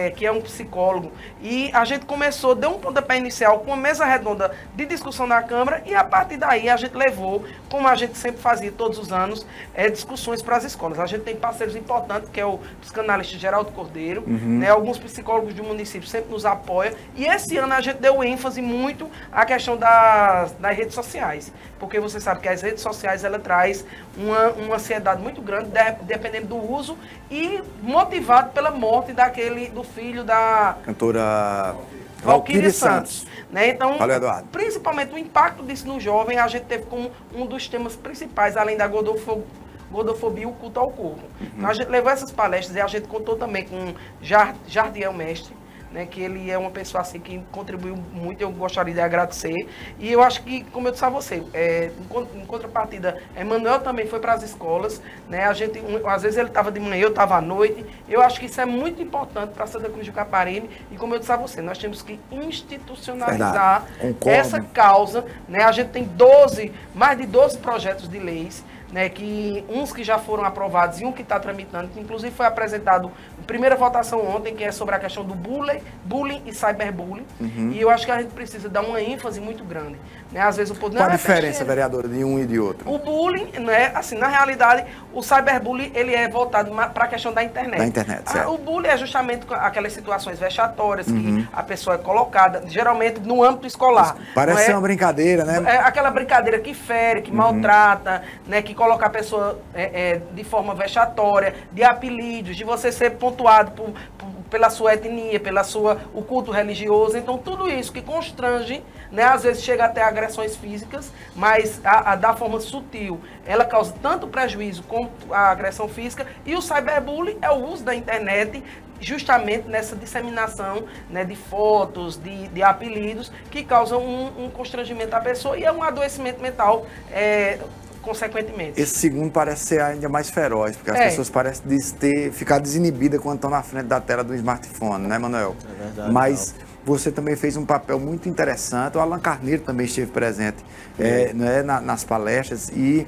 [0.06, 1.10] é, que é um psicólogo.
[1.42, 5.42] E a gente começou, deu um pontapé inicial com uma mesa redonda de discussão na
[5.42, 9.10] Câmara e a partir daí a gente levou, como a gente sempre fazia todos os
[9.12, 9.44] anos,
[9.74, 11.00] é, discussões para as escolas.
[11.00, 14.58] A gente tem parceiros importantes, que é o psicanalista Geraldo Cordeiro, Uhum.
[14.58, 16.94] né, alguns psicólogos do município sempre nos apoiam.
[17.16, 21.52] E esse ano a gente deu ênfase muito à questão das, das redes sociais.
[21.78, 23.84] Porque você sabe que as redes sociais ela traz
[24.16, 26.98] uma, uma ansiedade muito grande, de- dependendo do uso,
[27.30, 31.74] e motivado pela morte daquele do filho da Cantora
[32.22, 33.26] Valquíria Santos.
[33.50, 33.68] Né?
[33.68, 34.48] Então, Valeu, Eduardo.
[34.50, 38.76] principalmente o impacto disso no jovem, a gente teve como um dos temas principais, além
[38.76, 39.44] da gordofobia,
[39.90, 41.22] gordofobia e o culto ao corpo.
[41.40, 45.56] Então, a gente levou essas palestras e a gente contou também com Jar- Jardiel Mestre,
[45.98, 49.68] né, que ele é uma pessoa assim que contribuiu muito, eu gostaria de agradecer.
[49.98, 53.80] E eu acho que, como eu disse a você, é, em, con- em contrapartida, Emanuel
[53.80, 55.44] também foi para as escolas, né?
[55.46, 57.84] A gente, um- às vezes ele estava de manhã, eu estava à noite.
[58.08, 60.70] Eu acho que isso é muito importante para Santa Cruz do Caparibe.
[60.92, 63.84] E como eu disse a você, nós temos que institucionalizar
[64.30, 65.64] essa causa, né?
[65.64, 69.08] A gente tem 12, mais de 12 projetos de leis, né?
[69.08, 73.10] Que uns que já foram aprovados e um que está tramitando, que inclusive foi apresentado
[73.48, 77.24] primeira votação ontem, que é sobre a questão do bullying, bullying e cyberbullying.
[77.40, 77.70] Uhum.
[77.72, 79.96] E eu acho que a gente precisa dar uma ênfase muito grande,
[80.30, 80.40] né?
[80.42, 81.64] Às vezes o poder Qual a é diferença, besteira.
[81.72, 82.88] vereadora, de um e de outro?
[82.88, 84.84] O bullying, né, assim, na realidade,
[85.14, 87.78] o cyberbullying, ele é voltado para a questão da internet.
[87.78, 88.52] Da internet, Ah, certo.
[88.52, 91.42] o bullying é justamente aquelas situações vexatórias Uhum.
[91.42, 94.14] que a pessoa é colocada, geralmente no âmbito escolar.
[94.34, 94.64] Parece é?
[94.66, 95.62] ser uma brincadeira, né?
[95.66, 97.24] É aquela brincadeira que fere, Uhum.
[97.24, 102.64] que maltrata, né, que coloca a pessoa é, é, de forma vexatória, de apelidos, de
[102.64, 107.16] você ser pontuado por- por- pela sua etnia, pela sua o culto religioso.
[107.16, 112.16] Então tudo isso que constrange, né, às vezes chega até agressões físicas, mas a, a
[112.16, 116.26] da forma sutil, ela causa tanto prejuízo quanto a agressão física.
[116.44, 118.62] E o cyberbullying é o uso da internet
[119.00, 125.20] justamente nessa disseminação né, de fotos, de, de apelidos, que causam um, um constrangimento à
[125.20, 127.60] pessoa e é um adoecimento mental, é,
[128.08, 128.80] consequentemente.
[128.80, 131.04] Esse segundo parece ser ainda mais feroz, porque as É.
[131.08, 131.62] pessoas parecem
[131.98, 135.54] ter, ficar desinibidas quando estão na frente da tela do smartphone, né, Manuel?
[135.78, 140.10] É verdade, Mas você também fez um papel muito interessante, o Alan Carneiro também esteve
[140.10, 140.64] presente
[140.98, 143.06] é, né, na- nas palestras, e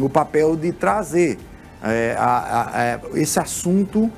[0.00, 1.38] o papel de trazer
[1.84, 4.08] é, a- a- a- esse assunto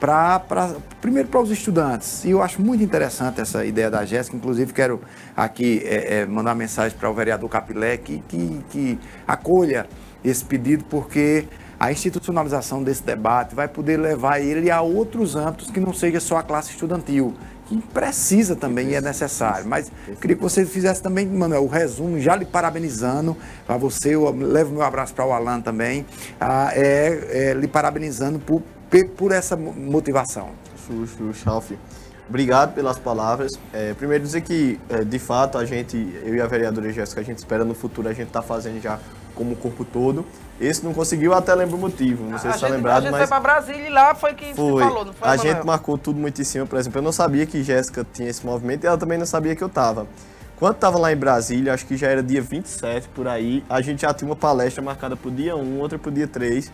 [0.00, 2.24] para primeiro para os estudantes.
[2.24, 4.36] E eu acho muito interessante essa ideia da Jéssica.
[4.36, 5.00] Inclusive, quero
[5.36, 9.86] aqui é, é, mandar uma mensagem para o vereador Capilé que, que, que acolha
[10.24, 11.46] esse pedido, porque
[11.78, 16.38] a institucionalização desse debate vai poder levar ele a outros âmbitos que não seja só
[16.38, 17.34] a classe estudantil.
[17.66, 19.66] Que precisa também e é necessário.
[19.68, 24.30] Mas queria que você fizesse também, Manuel, o resumo, já lhe parabenizando para você, eu
[24.30, 26.06] levo meu abraço para o Alan também,
[26.40, 28.62] ah, é, é, lhe parabenizando por,
[29.16, 30.50] por essa mo- motivação.
[30.86, 31.72] Xuxo, Chalf.
[32.28, 33.52] Obrigado pelas palavras.
[33.72, 37.24] É, primeiro dizer que, é, de fato, a gente, eu e a vereadora Jéssica, a
[37.24, 38.98] gente espera no futuro a gente tá fazendo já
[39.34, 40.26] como corpo todo.
[40.60, 42.24] Esse não conseguiu, até lembro o motivo.
[42.28, 43.20] Não sei a se está gente, a lembrado, gente mas...
[43.20, 44.82] foi para Brasília e lá foi que Foi.
[44.82, 45.54] falou, não foi, a Manuel?
[45.54, 46.98] gente marcou tudo muito em cima, por exemplo.
[46.98, 49.68] Eu não sabia que Jéssica tinha esse movimento e ela também não sabia que eu
[49.68, 50.06] tava.
[50.56, 54.02] Quando tava lá em Brasília, acho que já era dia 27 por aí, a gente
[54.02, 56.72] já tinha uma palestra marcada pro dia 1, outra pro dia 3.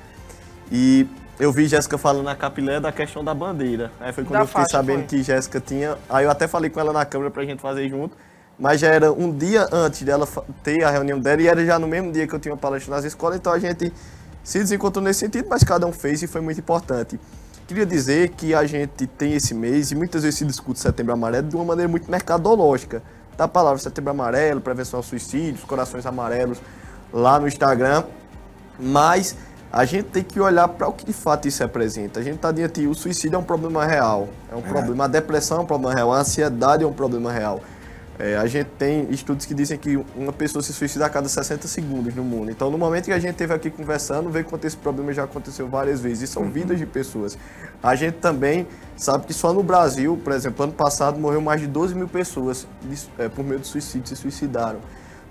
[0.73, 1.07] E
[1.39, 3.91] eu vi Jéssica falando na capilé da questão da bandeira.
[4.01, 5.07] Aí foi quando Da eu fiquei faixa, sabendo foi.
[5.09, 5.97] que Jéssica tinha.
[6.09, 8.17] Aí eu até falei com ela na câmera pra gente fazer junto.
[8.59, 10.29] Mas já era um dia antes dela
[10.63, 13.05] ter a reunião dela e era já no mesmo dia que eu tinha palestra nas
[13.05, 13.93] escolas, então a gente
[14.45, 17.19] se desencontrou nesse sentido, mas cada um fez e foi muito importante.
[17.67, 21.49] Queria dizer que a gente tem esse mês e muitas vezes se discute setembro amarelo
[21.49, 23.03] de uma maneira muito mercadológica.
[23.37, 26.59] Da palavra setembro amarelo, prevenção ao suicídio, corações amarelos
[27.13, 28.05] lá no Instagram.
[28.79, 29.37] Mas
[29.77, 32.21] a gente tem que olhar para o que de fato isso representa.
[32.21, 35.09] A gente está diante de o suicídio é um problema real, é um problema, a
[35.09, 37.61] depressão é um problema real, a ansiedade é um problema real.
[38.17, 41.67] É, a gente tem estudos que dizem que uma pessoa se suicida a cada 60
[41.67, 42.49] segundos no mundo.
[42.53, 45.67] Então, no momento que a gente esteve aqui conversando, veio quanto esse problema já aconteceu
[45.69, 46.31] várias vezes.
[46.31, 47.37] E são vidas de pessoas.
[47.83, 51.67] A gente também sabe que só no Brasil, por exemplo, ano passado morreu mais de
[51.67, 54.79] 12 mil pessoas de- é, por meio de suicídio, se suicidaram.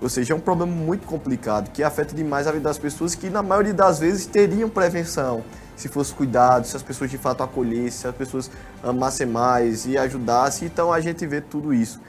[0.04, 3.30] Ou seja, é um problema muito complicado, que afeta demais a vida das pessoas, que
[3.30, 5.42] na maioria das vezes teriam prevenção,
[5.74, 8.50] se fosse cuidado, se as pessoas de fato acolhessem, se as pessoas
[8.82, 10.68] amassem mais e ajudassem.
[10.68, 12.00] Então a gente vê tudo isso.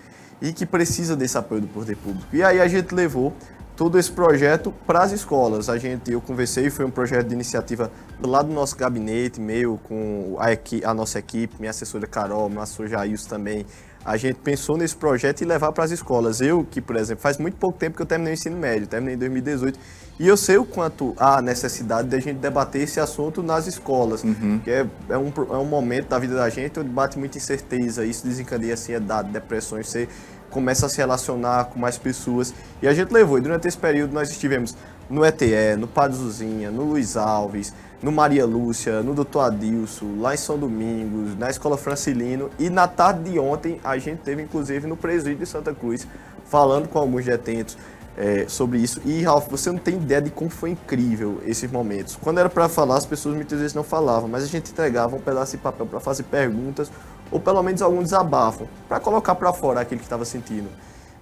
[0.41, 2.27] E que precisa desse apoio do poder público.
[2.33, 3.33] E aí a gente levou
[3.77, 5.69] todo esse projeto para as escolas.
[5.69, 7.89] A gente, eu conversei, foi um projeto de iniciativa
[8.21, 12.61] lá do nosso gabinete, meu, com a, equi- a nossa equipe, minha assessora Carol, meu
[12.61, 13.65] assessor Jailson também,
[14.05, 16.39] a gente pensou nesse projeto e levar para as escolas.
[16.39, 19.15] Eu, que, por exemplo, faz muito pouco tempo que eu terminei o ensino médio, terminei
[19.15, 19.79] em 2018,
[20.19, 24.23] e eu sei o quanto há necessidade de a gente debater esse assunto nas escolas,
[24.23, 24.61] Uhum.
[24.63, 28.05] que é, é, um, é um momento da vida da gente onde bate muita incerteza,
[28.05, 30.07] isso desencadeia ansiedade, depressões, você
[30.51, 32.53] começa a se relacionar com mais pessoas.
[32.81, 34.75] E a gente levou, e durante esse período nós estivemos
[35.09, 40.33] no ETE, no Padre Zuzinha, no Luiz Alves, no Maria Lúcia, no Doutor Adilson, lá
[40.33, 42.49] em São Domingos, na Escola Francilino.
[42.59, 46.07] E na tarde de ontem a gente teve inclusive no presídio de Santa Cruz,
[46.45, 47.77] falando com alguns detentos
[48.17, 49.01] é, sobre isso.
[49.05, 52.17] E Ralf, você não tem ideia de como foi incrível esses momentos.
[52.21, 55.19] Quando era para falar, as pessoas muitas vezes não falavam, mas a gente entregava um
[55.19, 56.91] pedaço de papel para fazer perguntas
[57.31, 60.69] ou pelo menos algum desabafo para colocar para fora aquilo que estava sentindo.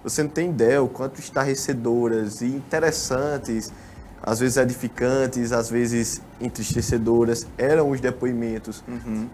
[0.04, 3.72] Você não tem ideia o quanto estarrecedoras e interessantes,
[4.26, 8.82] às vezes edificantes, às vezes entristecedoras, eram os depoimentos.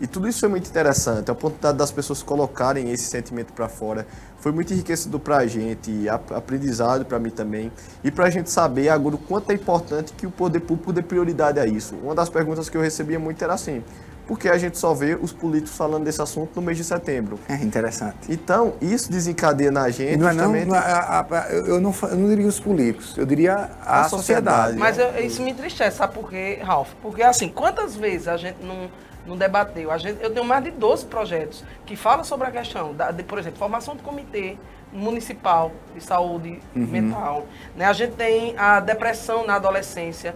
[0.01, 1.29] E tudo isso foi muito interessante.
[1.29, 4.07] A oportunidade das pessoas colocarem esse sentimento para fora
[4.41, 7.71] foi muito enriquecedor para a gente, ap- aprendizado para mim também.
[8.03, 11.03] E para a gente saber agora o quanto é importante que o poder público dê
[11.03, 11.95] prioridade a isso.
[12.03, 13.85] Uma das perguntas que eu recebia muito era assim:
[14.31, 17.37] por que a gente só vê os políticos falando desse assunto no mês de setembro?
[17.49, 18.31] É interessante.
[18.31, 22.17] Então, isso desencadeia na gente não é não, justamente- não a- a- eu, não, eu
[22.17, 24.77] não diria os políticos, eu diria a, A sociedade.
[24.77, 24.79] sociedade.
[24.79, 26.91] Mas eu- isso me entristece, sabe por quê, Ralf?
[27.03, 28.89] Porque assim, quantas vezes a gente não,
[29.27, 29.91] não debateu?
[29.91, 33.25] A gente, eu tenho mais de 12 projetos que falam sobre a questão, da, de,
[33.25, 34.57] por exemplo, formação de comitê
[34.93, 37.47] municipal de saúde mental.
[37.77, 37.85] Né?
[37.85, 40.35] A gente tem a depressão na adolescência,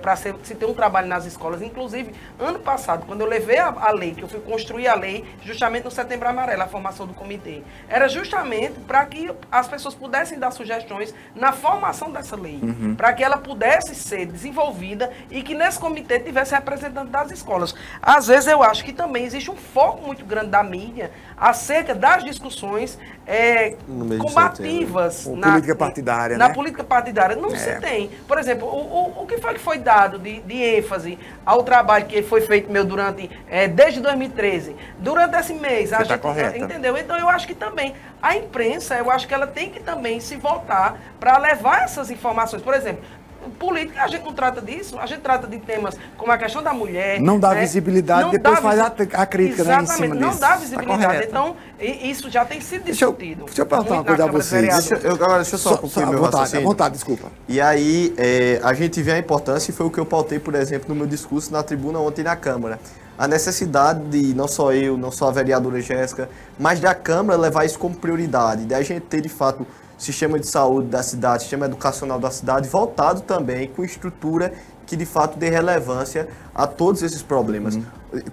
[0.00, 1.62] para se ter um trabalho nas escolas.
[1.62, 5.24] Inclusive, ano passado, quando eu levei a, a lei, que eu fui construir a lei,
[5.42, 10.38] justamente no Setembro Amarelo, a formação do comitê, era justamente para que as pessoas pudessem
[10.38, 12.60] dar sugestões na formação dessa lei,
[12.96, 17.74] para que ela pudesse ser desenvolvida e que nesse comitê tivesse representante das escolas.
[18.00, 22.24] Às vezes eu acho que também existe um foco muito grande da mídia acerca das
[22.24, 26.54] discussões de combativas Ou política partidária, na né?
[26.54, 27.36] política partidária.
[27.36, 27.56] Não É.
[27.56, 28.10] se tem.
[28.26, 32.06] Por exemplo, o, o, o que foi que foi dado de, de ênfase ao trabalho
[32.06, 34.76] que foi feito meu durante, eh, desde 2013?
[34.98, 36.22] Durante esse mês, a Você tá gente.
[36.22, 36.58] correta.
[36.58, 36.96] Entendeu?
[36.98, 40.36] Então eu acho que também a imprensa, eu acho que ela tem que também se
[40.36, 42.62] voltar para levar essas informações.
[42.62, 43.02] Por exemplo,
[43.50, 46.72] política, a gente não trata disso, a gente trata de temas como a questão da
[46.72, 47.20] mulher.
[47.20, 47.60] Não dá né?
[47.60, 50.40] visibilidade, depois faz a- a crítica, né, em Exatamente, cima não disso.
[50.40, 51.04] dá Tá visibilidade.
[51.04, 51.26] correto.
[51.28, 53.44] então, isso já tem sido Deixa eu- discutido.
[53.46, 54.86] deixa eu perguntar uma coisa a vocês.
[54.86, 56.68] Deixa eu, agora, deixa eu só, Só, concluir só, meu vontade, à raciocínio.
[56.68, 57.28] vontade, desculpa.
[57.48, 60.54] E aí, é, a gente vê a importância, e foi o que eu pautei, por
[60.54, 62.78] exemplo, no meu discurso na tribuna ontem na Câmara.
[63.18, 66.28] A necessidade de, não só eu, não só a vereadora Jéssica,
[66.58, 69.66] mas da Câmara levar isso como prioridade, da gente ter, de fato,
[70.02, 74.52] sistema de saúde da cidade, sistema educacional da cidade, voltado também com estrutura
[74.86, 77.78] que, de fato, dê relevância a todos esses problemas.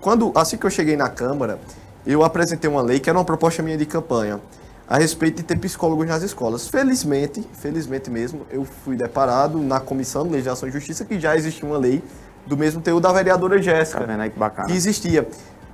[0.01, 1.59] Quando, assim que eu cheguei na Câmara,
[2.05, 4.39] eu apresentei uma lei que era uma proposta minha de campanha
[4.87, 6.67] a respeito de ter psicólogos nas escolas.
[6.67, 11.69] Felizmente, felizmente mesmo, eu fui deparado na Comissão de Legislação e Justiça que já existia
[11.69, 12.01] uma lei
[12.47, 14.67] do mesmo teor da vereadora Jéssica, Tá vendo aí que bacana?
[14.67, 15.27] que existia.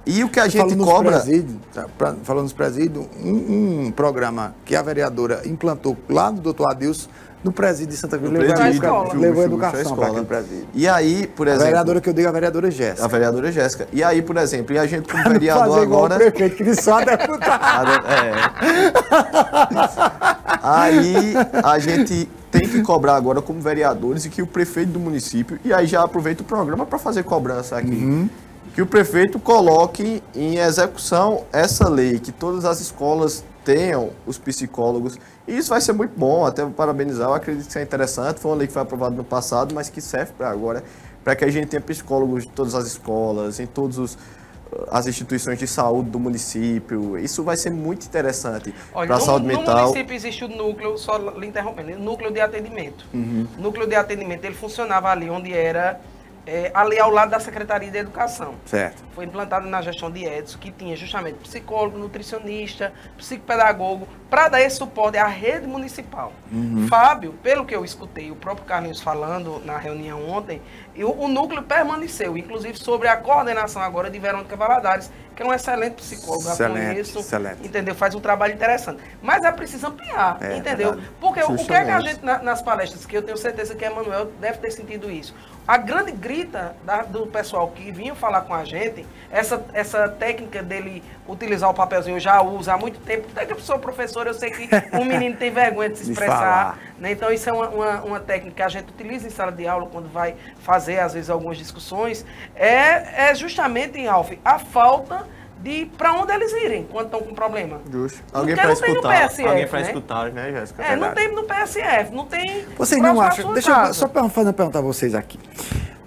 [0.06, 1.12] E o que a gente Falando nos cobra...
[1.13, 6.39] presídios, tá, pra- falando nos presídios, um, um programa que a vereadora implantou lá no
[6.39, 7.10] doutor Adilson,
[7.44, 10.08] no presídio de Santa Cruz, levou, a presídio, educa- fui- levou fui- educação para escola.
[10.10, 10.68] aquele presídio.
[10.74, 11.65] E aí, por A exemplo...
[11.65, 13.06] vereadora que eu digo, a vereadora Jéssica.
[13.06, 13.88] A vereadora Jéssica.
[13.94, 16.15] E aí, por exemplo, e a gente como Pra vereador fazer igual agora...
[16.15, 17.91] o prefeito, que ele só é deputado.
[18.08, 18.32] É.
[20.62, 25.60] Aí a gente tem que cobrar agora como vereadores e que o prefeito do município,
[25.63, 28.30] e aí já aproveita o programa para fazer cobrança aqui,
[28.76, 35.18] que o prefeito coloque em execução essa lei, que todas as escolas tenham os psicólogos.
[35.48, 38.42] E isso vai ser muito bom, até parabenizar, eu acredito que isso é interessante.
[38.42, 40.84] Foi uma lei que foi aprovada no passado, mas que serve para agora,
[41.24, 44.18] para que a gente tenha psicólogos em todas as escolas, em todos os
[44.92, 47.18] as instituições de saúde do município.
[47.18, 49.88] Isso vai ser muito interessante para a no, saúde no mental.
[49.88, 53.06] município existe o núcleo, só lhe interrompendo, o núcleo de atendimento.
[53.14, 53.48] Uhum.
[53.58, 56.02] Núcleo de atendimento, ele funcionava ali onde era,
[56.48, 58.56] é, ali ao lado da Secretaria de Educação.
[58.66, 59.04] Certo.
[59.14, 64.78] Foi implantado na gestão de Edson, que tinha justamente psicólogo, nutricionista, psicopedagogo, para dar esse
[64.78, 66.32] suporte à rede municipal.
[66.90, 70.62] Fábio, pelo que eu escutei o próprio Carlinhos falando na reunião ontem,
[70.98, 75.54] o, o núcleo permaneceu, inclusive sobre a coordenação agora de Verônica Valadares, que é um
[75.54, 77.68] excelente psicólogo, Excelente, conheço, excelente.
[77.68, 77.94] entendeu?
[77.94, 79.02] Faz um trabalho interessante.
[79.22, 80.92] Mas é preciso ampliar, É, entendeu?
[80.94, 81.12] verdade.
[81.20, 82.10] Porque o que é que a Justamente.
[82.14, 85.36] gente, na- nas palestras, que eu tenho certeza que Emanuel deve ter sentido isso,
[85.67, 90.62] a grande grita da- do pessoal que vinha falar com a gente, essa, essa técnica
[90.62, 94.28] dele utilizar o papelzinho, eu já uso há muito tempo, até que eu sou professor,
[94.28, 97.12] eu sei que um menino tem vergonha de se expressar, né?
[97.12, 99.88] Então, isso é uma, uma, uma técnica que a gente utiliza em sala de aula,
[99.91, 102.25] quando vai fazer, às vezes, algumas discussões.
[102.56, 105.28] É, é justamente, em Alf, a falta
[105.62, 107.80] de para onde eles irem quando estão com problema.
[107.91, 108.22] Justo.
[108.34, 109.10] Alguém para no escutar.
[109.28, 109.86] PSF, alguém para né?
[109.88, 110.84] escutar, né, Jéssica?
[110.84, 112.65] É, não tem no PSF, não tem.
[112.78, 113.54] Vocês não acham.
[113.54, 115.39] Deixa eu só fazer uma pergunta a vocês aqui.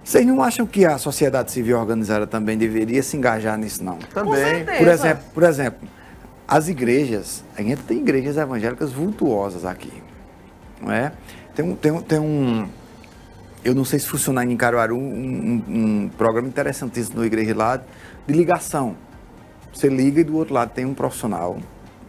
[0.05, 3.99] Vocês não acham que a sociedade civil organizada também deveria se engajar nisso, não?
[3.99, 4.65] Também.
[4.65, 5.89] Por exemplo, por exemplo,
[6.47, 9.93] as igrejas, a gente tem igrejas evangélicas vultuosas aqui,
[10.81, 11.13] não é?
[11.55, 12.69] Tem um, tem um, tem um
[13.65, 15.65] eu não sei se funciona em Caruaru, um, um-
[16.05, 18.97] um programa interessantíssimo na igreja lá de ligação.
[19.79, 21.57] Você liga e do outro lado tem um profissional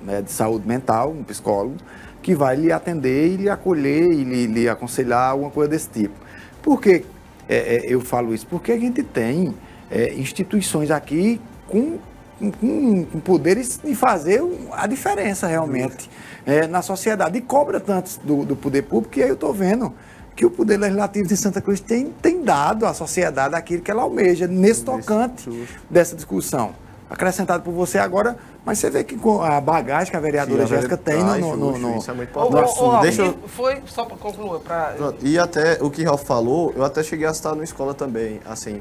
[0.01, 1.75] né, de saúde mental, um psicólogo,
[2.19, 6.15] que vai lhe atender e lhe acolher e lhe, lhe aconselhar, alguma coisa desse tipo.
[6.63, 7.05] Por que
[7.47, 8.47] é, é, eu falo isso?
[8.47, 9.53] Porque a gente tem
[9.91, 11.99] é, instituições aqui com,
[12.39, 14.41] com, com poderes de fazer
[14.71, 16.09] a diferença realmente
[16.47, 17.37] é, na sociedade.
[17.37, 19.93] E cobra tanto do, do poder público que aí eu estou vendo
[20.35, 24.01] que o Poder Legislativo de Santa Cruz tem, tem dado à sociedade aquilo que ela
[24.01, 26.73] almeja, nesse tocante dessa discussão.
[27.09, 30.73] Acrescentado por você agora, mas você vê que com a bagagem que a vereadora Sim,
[30.73, 33.01] a Jéssica tem no, no, no, no- isso é muito ô, assunto.
[33.01, 36.71] Deixa eu- e Foi só para concluir, para Pronto, E até o que Ralf falou,
[36.75, 38.79] eu até cheguei a citar na escola também, assim,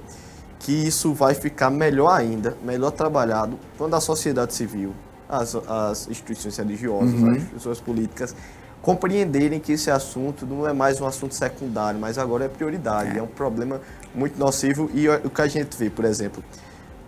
[0.58, 4.92] que isso vai ficar melhor ainda, melhor trabalhado, quando a sociedade civil,
[5.26, 8.34] as, as instituições religiosas, as instituições políticas,
[8.82, 13.22] compreenderem que esse assunto não é mais um assunto secundário, mas agora é prioridade, é,
[13.22, 13.80] um problema
[14.14, 14.90] muito nocivo.
[14.94, 16.42] E o que a gente vê, por exemplo,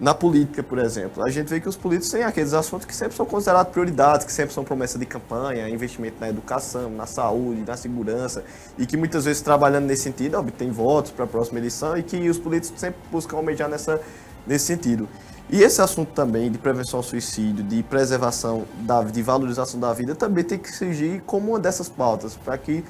[0.01, 3.15] na política, por exemplo, a gente vê que os políticos têm aqueles assuntos que sempre
[3.15, 7.77] são considerados prioridades, que sempre são promessa de campanha, investimento na educação, na saúde, na
[7.77, 8.43] segurança,
[8.79, 12.31] e que muitas vezes trabalhando nesse sentido obtém votos para a próxima eleição e que
[12.31, 14.01] os políticos sempre buscam almejar nessa,
[14.47, 15.07] nesse sentido.
[15.51, 20.15] E esse assunto também de prevenção ao suicídio, de preservação, da, de valorização da vida,
[20.15, 22.83] também tem que surgir como uma dessas pautas, para que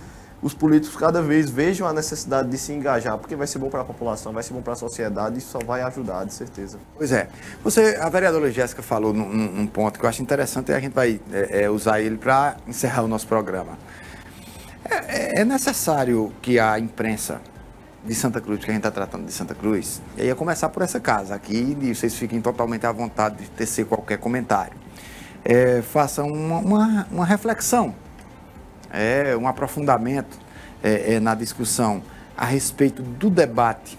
[0.43, 3.82] os políticos cada vez vejam a necessidade de se engajar, porque vai ser bom para
[3.82, 6.78] a população, vai ser bom para a sociedade e só vai ajudar, de certeza.
[6.97, 7.28] Pois é.
[7.62, 10.95] Você, a vereadora Jéssica falou num, num- ponto que eu acho interessante e a gente
[10.95, 13.76] vai é, é, usar ele para encerrar o nosso programa.
[14.84, 14.95] É,
[15.38, 17.41] é- é necessário que a imprensa
[18.03, 20.70] de Santa Cruz, que a gente está tratando de Santa Cruz, e aí ia começar
[20.70, 24.72] por essa casa aqui, e vocês fiquem totalmente à vontade de tecer qualquer comentário.
[25.45, 27.95] É, façam uma, uma, uma reflexão
[28.93, 30.38] é, um aprofundamento
[30.82, 32.03] é, é, na discussão
[32.36, 33.99] a respeito do debate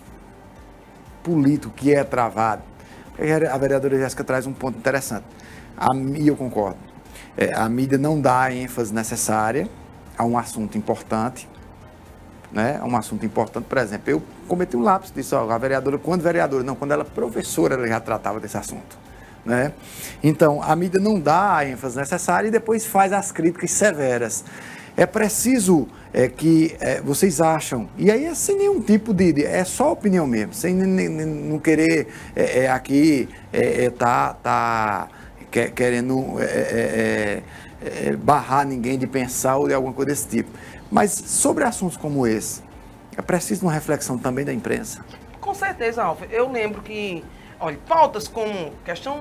[1.23, 2.63] político que é travado.
[3.51, 5.25] A vereadora Jéssica traz um ponto interessante.
[5.77, 6.77] A, e eu concordo.
[7.37, 9.69] É, a mídia não dá a ênfase necessária
[10.17, 11.47] a um assunto importante.
[12.51, 12.79] Né?
[12.81, 16.21] A um assunto importante, por exemplo, eu cometi um lápis disso, ó, a vereadora, quando
[16.21, 18.97] vereadora, não, quando ela professora, ela já tratava desse assunto.
[19.45, 19.71] Né?
[20.21, 24.43] Então, a mídia não dá a ênfase necessária e depois faz as críticas severas.
[25.01, 29.33] É preciso é, que é, vocês acham, e aí é sem nenhum tipo de.
[29.33, 35.07] de- é só opinião mesmo, sem não querer é, é, aqui é, é, tá, tá
[35.49, 36.35] que- querendo
[38.19, 40.51] barrar ninguém de pensar ou de alguma coisa desse tipo.
[40.91, 42.61] Mas sobre assuntos como esse,
[43.17, 45.03] é preciso uma reflexão também da imprensa.
[45.39, 46.25] Com certeza, Alfa.
[46.25, 47.25] Eu lembro que,
[47.59, 49.19] olha, pautas como questão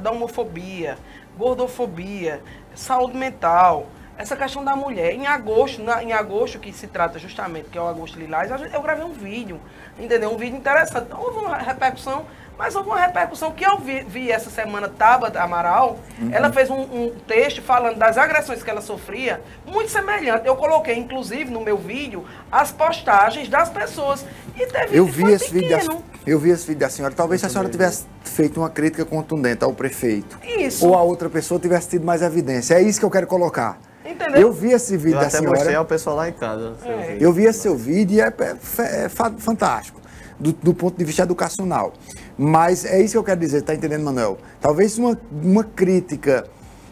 [0.00, 0.96] da homofobia,
[1.36, 2.40] gordofobia,
[2.76, 3.88] saúde mental,
[4.18, 5.12] essa questão da mulher.
[5.12, 8.82] Em agosto, na- em agosto, que se trata justamente, que é o agosto lilás, eu
[8.82, 9.60] gravei um vídeo,
[9.98, 10.30] entendeu?
[10.32, 11.08] Um vídeo interessante.
[11.12, 12.24] Houve uma repercussão,
[12.58, 15.98] mas houve uma repercussão que eu vi, vi essa semana, Tabata Amaral,
[16.32, 20.46] ela fez um, um texto falando das agressões que ela sofria, muito semelhante.
[20.46, 24.24] Eu coloquei, inclusive, no meu vídeo, as postagens das pessoas.
[24.58, 26.02] E teve Eu vi esse vídeo da, pequeno.
[26.26, 27.12] eu vi esse vídeo da senhora.
[27.14, 30.38] Talvez se a senhora tivesse feito uma crítica contundente ao prefeito.
[30.42, 30.86] Isso.
[30.88, 32.74] Ou a outra pessoa tivesse tido mais evidência.
[32.76, 33.78] É isso que eu quero colocar.
[34.08, 34.40] Entendeu?
[34.40, 35.78] Eu vi esse vídeo Eu da até mostrei senhora.
[35.78, 36.74] ao pessoal lá em casa.
[36.84, 37.16] É.
[37.20, 40.00] Eu vi esse seu vídeo e é, é- é fa- fantástico.
[40.38, 41.94] Do, do ponto de vista educacional.
[42.36, 44.36] Mas é isso que eu quero dizer, tá entendendo, Manuel?
[44.60, 46.44] Talvez uma, uma crítica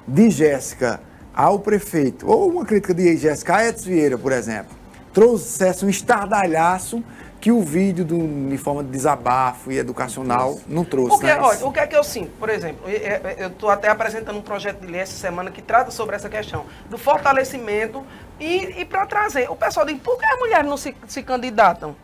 [0.08, 0.98] de Jéssica
[1.34, 4.74] ao prefeito, ou uma crítica de Jéssica a Edson Vieira, por exemplo,
[5.12, 7.04] trouxesse um estardalhaço
[7.44, 11.10] que o vídeo do, de forma de desabafo e educacional não trouxe.
[11.10, 11.38] Porque, né?
[11.38, 12.30] olha, o que é que eu sinto?
[12.38, 15.60] Por exemplo, eu- eu- eu estou até apresentando um projeto de lei essa semana que
[15.60, 18.02] trata sobre essa questão do fortalecimento
[18.40, 19.50] e, e para trazer.
[19.50, 21.94] O pessoal diz, por que as mulheres não se, se candidatam?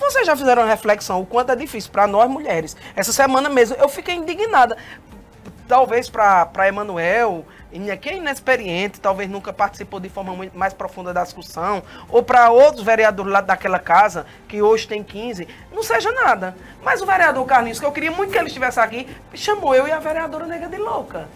[0.00, 2.76] Vocês já fizeram reflexão o quanto é difícil para nós mulheres.
[2.96, 4.76] Essa semana mesmo eu fiquei indignada.
[5.68, 7.44] Talvez para Emanuel,
[8.00, 12.50] que é inexperiente, talvez nunca participou de forma muito mais profunda da discussão, ou para
[12.50, 16.54] outros vereadores lá daquela casa, que hoje tem 15, não seja nada.
[16.82, 19.92] Mas o vereador Carlinhos, que eu queria muito que ele estivesse aqui, chamou eu e
[19.92, 21.26] a vereadora Nega de Louca.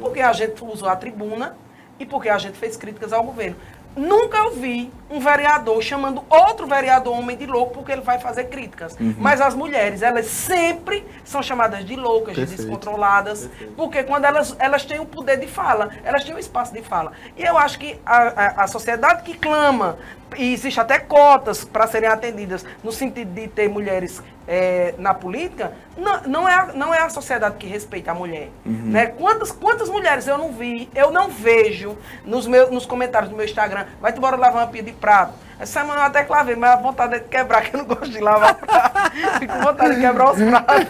[0.00, 1.56] Porque a gente usou a tribuna
[1.98, 3.56] e porque a gente fez críticas ao governo.
[3.96, 8.96] Nunca ouvi um vereador chamando outro vereador homem de louco porque ele vai fazer críticas.
[9.00, 9.14] Uhum.
[9.18, 12.62] Mas as mulheres, elas sempre são chamadas de loucas, de Perfeito.
[12.62, 16.82] descontroladas, porque quando elas, elas têm o poder de fala, elas têm o espaço de
[16.82, 17.12] fala.
[17.36, 19.98] E eu acho que a, a, a sociedade que clama,
[20.36, 25.72] e existe até cotas para serem atendidas no sentido de ter mulheres eh, na política,
[25.96, 28.48] não, não, é a, não é a sociedade que respeita a mulher.
[28.64, 29.06] Né?
[29.06, 33.44] Quantas, quantas mulheres eu não vi, eu não vejo nos, meus, nos comentários do meu
[33.44, 35.34] Instagram, vai embora lavar uma pia de prato.
[35.60, 37.86] Essa semana eu até que lavei, mas a vontade é de quebrar, que eu não
[37.86, 39.10] gosto de lavar prato.
[39.38, 40.86] Fico com vontade de quebrar os pratos.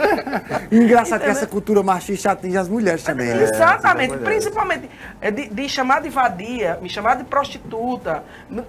[0.71, 3.43] Engraçado que essa cultura machista atinge as mulheres também, né?
[3.43, 4.89] Exatamente, principalmente
[5.21, 8.23] é, de, de chamar de vadia, me chamar de prostituta,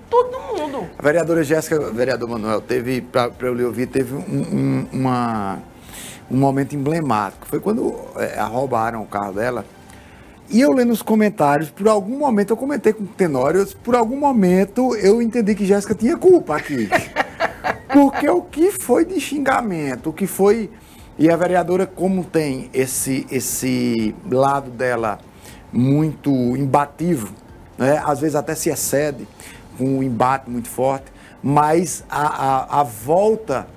[0.10, 0.89] todo mundo.
[0.97, 5.60] A vereadora Jéssica, vereador Manuel, teve, para eu lhe ouvir, teve um, um- uma,
[6.32, 7.45] um momento emblemático.
[7.45, 9.64] Foi quando é, roubaram o carro dela.
[10.52, 14.18] E eu lendo os comentários, por algum momento, eu comentei com o Tenório, por algum
[14.18, 16.89] momento eu entendi que Jéssica tinha culpa aqui.
[17.88, 20.70] Porque o que foi de xingamento, o que foi.
[21.18, 25.20] E a vereadora, como tem esse, esse lado dela
[25.72, 27.34] muito imbativo,
[27.78, 28.02] né?
[28.06, 29.26] às vezes até se excede
[29.78, 31.06] com um embate muito forte,
[31.41, 33.68] mas a, a, a volta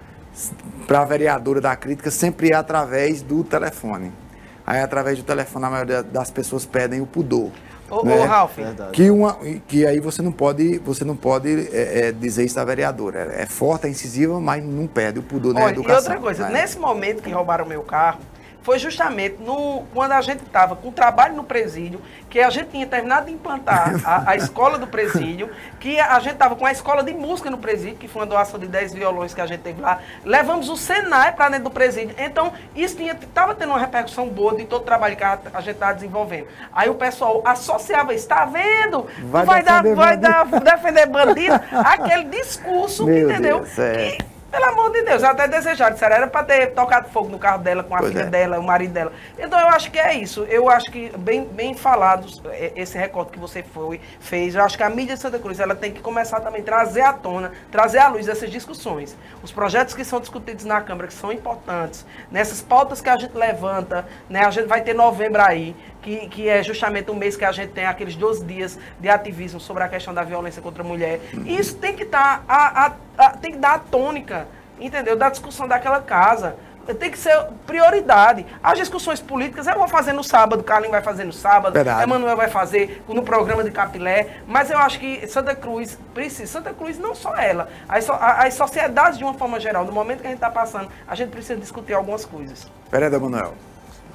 [0.88, 4.23] para a vereadora da crítica sempre é através do telefone.
[4.66, 7.50] Aí, através do telefone, a maioria das pessoas pedem o pudor.
[7.90, 8.18] Ô, né?
[8.18, 8.58] ô Ralf.
[8.92, 9.38] Que, uma,
[9.68, 13.34] que aí você não pode, você não pode é, é, dizer isso da vereadora.
[13.36, 15.94] É forte, é incisiva, mas não perde o pudor na educação.
[15.94, 16.60] e outra coisa, né?
[16.60, 18.20] nesse momento que roubaram meu carro,
[18.64, 22.00] foi justamente no, quando a gente estava com trabalho no presídio,
[22.30, 26.32] que a gente tinha terminado de implantar a, a escola do presídio, que a gente
[26.32, 29.34] estava com a escola de música no presídio, que foi uma doação de 10 violões
[29.34, 30.00] que a gente teve lá.
[30.24, 32.16] Levamos o Senai para dentro do presídio.
[32.18, 35.74] Então, isso estava tendo uma repercussão boa de todo o trabalho que a, a gente
[35.74, 36.48] estava desenvolvendo.
[36.72, 39.06] Aí o pessoal associava isso, tá vendo?
[39.24, 43.58] Vai vai, dar, vai dar, bandido." defender bandido, aquele discurso, Meu entendeu?
[43.58, 44.16] Deus, é.
[44.16, 47.38] Que pelo amor de Deus, eu até desejaram, disseram, era para ter tocado fogo no
[47.38, 48.26] carro dela, com a Pois filha é.
[48.26, 49.12] dela, o marido dela.
[49.36, 50.44] Então eu acho que é isso.
[50.44, 54.76] Eu acho que, bem, bem falado, é, esse recorte que você foi, fez, eu acho
[54.76, 57.52] que a mídia de Santa Cruz ela tem que começar também a trazer à tona,
[57.70, 59.16] trazer à luz essas discussões.
[59.42, 63.36] Os projetos que são discutidos na Câmara, que são importantes, nessas pautas que a gente
[63.36, 65.74] levanta, né, a gente vai ter novembro aí,
[66.04, 69.58] que, que é justamente o mês que a gente tem aqueles 12 dias de ativismo
[69.58, 71.18] sobre a questão da violência contra a mulher.
[71.32, 74.46] E isso tem que estar a, a- a- tem que dar a tônica,
[74.78, 75.16] entendeu?
[75.16, 76.56] Da discussão daquela casa.
[77.00, 77.34] Tem que ser
[77.66, 78.44] prioridade.
[78.62, 82.02] As discussões políticas eu vou fazer no sábado, Carlinhos vai fazer no sábado, Verdade.
[82.02, 86.74] Emanuel vai fazer no programa de Capilé, mas eu acho que Santa Cruz precisa, Santa
[86.74, 90.30] Cruz não só ela, as, as sociedades de uma forma geral, no momento que a
[90.30, 92.70] gente está passando, a gente precisa discutir algumas coisas.
[92.92, 93.54] Vereador Manuel.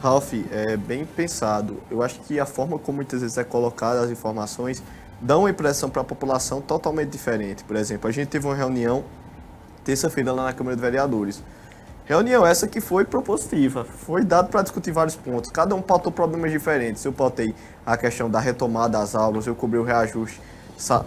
[0.01, 1.77] Ralph, é bem pensado.
[1.91, 4.81] Eu acho que a forma como muitas vezes é colocada as informações
[5.19, 7.65] dá uma impressão para a população totalmente diferente.
[7.65, 9.03] Por exemplo, a gente teve uma reunião
[9.83, 11.43] terça-feira lá na Câmara de Vereadores.
[12.05, 15.51] Reunião essa que foi propositiva, foi dado para discutir vários pontos.
[15.51, 17.03] Cada um pautou problemas diferentes.
[17.03, 17.53] Eu pautei
[17.85, 20.41] a questão da retomada das aulas, eu cobri o reajuste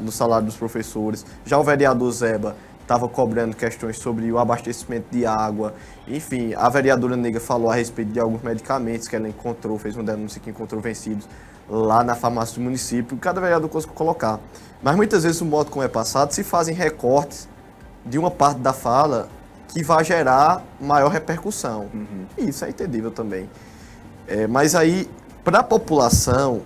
[0.00, 1.24] do salário dos professores.
[1.46, 2.54] Já o vereador Zeba
[2.92, 5.74] estava cobrando questões sobre o abastecimento de água.
[6.06, 10.04] Enfim, a vereadora Nega falou a respeito de alguns medicamentos que ela encontrou, fez uma
[10.04, 11.26] denúncia que encontrou vencidos
[11.66, 13.16] lá na farmácia do município.
[13.16, 14.38] Cada vereador conseguiu colocar.
[14.82, 17.48] Mas muitas vezes o modo como é passado se fazem recortes
[18.04, 19.28] de uma parte da fala
[19.68, 21.88] que vai gerar maior repercussão.
[22.36, 23.48] E isso é entendível também.
[24.28, 25.08] É, mas aí,
[25.42, 26.60] para a população,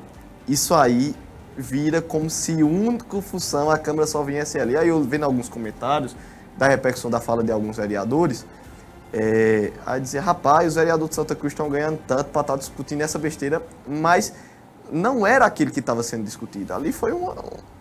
[0.49, 1.14] isso aí
[1.57, 4.77] vira como se única função a Câmara só viesse ali.
[4.77, 6.15] Aí eu vendo alguns comentários
[6.57, 8.45] da repercussão da fala de alguns vereadores,
[9.13, 13.01] é, a dizer, rapaz, os vereadores de Santa Cruz estão ganhando tanto para estar discutindo
[13.03, 14.33] essa besteira, mas
[14.91, 16.73] não era aquilo que estava sendo discutido.
[16.75, 17.33] Ali foi uma,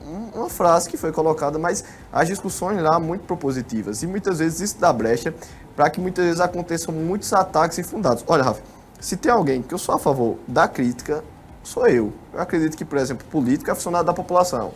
[0.02, 4.02] um- uma frase que foi colocada, mas as discussões lá muito propositivas.
[4.04, 5.34] E muitas vezes isso dá brecha
[5.76, 8.24] para que muitas vezes aconteçam muitos ataques infundados.
[8.28, 8.62] Olha, Rafa,
[9.00, 11.24] se tem alguém que eu sou a favor da crítica,
[11.66, 12.14] sou eu.
[12.34, 14.72] Eu acredito que, por exemplo, político é funcionário da população.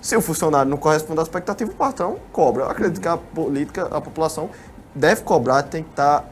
[0.00, 2.64] Se o funcionário não corresponde à expectativa, o patrão cobra.
[2.64, 4.50] Eu acredito que a política, a população
[4.94, 6.28] deve cobrar, tem que estar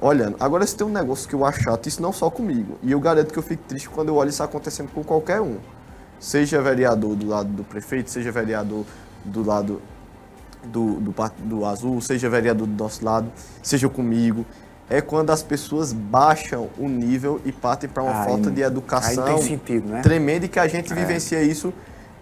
[0.00, 0.36] olhando.
[0.40, 2.76] Agora, se tem um negócio que eu acho chato, isso não só comigo.
[2.82, 5.56] E eu garanto que eu fico triste quando eu olho isso acontecendo com qualquer um.
[6.20, 8.84] Seja vereador do lado do prefeito, seja vereador
[9.24, 9.80] do lado
[10.64, 13.30] do, do, part- do azul, seja vereador do nosso lado,
[13.62, 14.44] seja comigo.
[14.88, 19.24] É quando as pessoas baixam o nível e partem para uma Aí- falta de educação
[19.24, 20.02] aí tem sentido, né?
[20.02, 21.72] tremenda e que a gente vivencia isso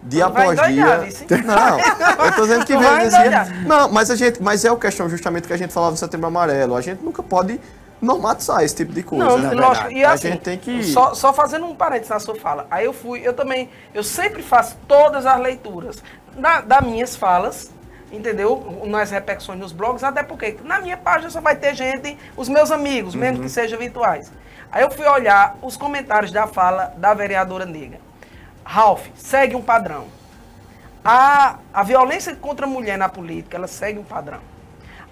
[0.01, 0.97] de Tu vai após dia.
[0.99, 1.25] vice.
[1.45, 1.79] Não,
[2.25, 3.45] eu tô dizendo que vivencia.
[3.65, 6.27] Não, mas a gente, mas é o questão justamente que a gente falava do Setembro
[6.27, 6.75] Amarelo.
[6.75, 7.59] A gente nunca pode
[8.01, 9.25] normatizar esse tipo de coisa.
[9.25, 9.53] Não, né?
[9.53, 9.91] lógico.
[9.91, 10.83] E a assim, gente tem que.
[10.83, 12.67] só, só fazendo um parênteses na sua fala.
[12.69, 16.03] Aí eu fui, eu também, eu sempre faço todas as leituras
[16.37, 17.71] da, das minhas falas,
[18.13, 18.81] entendeu?
[18.85, 22.71] Nas repercussões nos blogs, até porque na minha página só vai ter gente, os meus
[22.71, 23.43] amigos, mesmo Uhum.
[23.43, 24.31] que sejam virtuais.
[24.71, 27.99] Aí eu fui olhar os comentários da fala da vereadora negra.
[28.63, 30.05] Ralph, segue um padrão.
[31.03, 34.39] A, a violência contra a mulher na política, ela segue um padrão.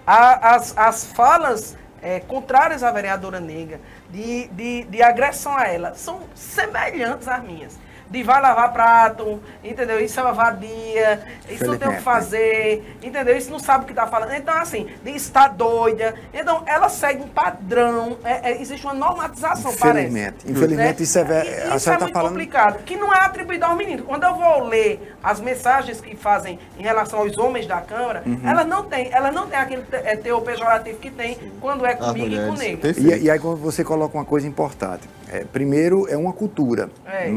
[0.06, 3.78] A- as, as falas eh, contrárias à vereadora negra,
[4.10, 7.78] de, de, de agressão a ela, são semelhantes às minhas.
[8.12, 9.98] De vai lavar prato, entendeu?
[9.98, 12.02] Isso é uma vadia, isso não tem o que né?
[12.02, 13.36] fazer, entendeu?
[13.36, 14.32] Isso não sabe o que está falando.
[14.34, 16.14] Então, assim, de estar doida.
[16.32, 20.08] Então, ela segue um padrão, é- é- existe uma normatização, parece.
[20.08, 23.20] Infelizmente, infelizmente, isso é E- a Isso é tá muito falando- complicado, que não é
[23.20, 24.04] atribuído aos meninos.
[24.06, 28.40] Quando eu vou ler as mensagens que fazem em relação aos homens da Câmara, Uhum.
[28.44, 31.98] ela não tem, ela não tem aquele é, teor pejorativo que tem quando é As
[31.98, 32.90] comigo e com negro.
[33.00, 37.28] E, e aí quando você coloca uma coisa importante, é, primeiro é uma cultura É.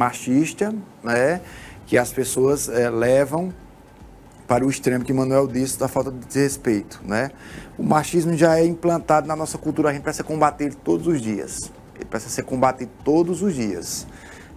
[1.04, 1.42] né,
[1.86, 3.54] que as pessoas é, levam
[4.48, 7.32] para o extremo que Manuel disse da falta de respeito, né?
[7.78, 11.20] O machismo já é implantado na nossa cultura, a gente precisa combater ele todos os
[11.20, 11.72] dias.
[11.96, 14.06] Ele precisa ser combatido todos os dias.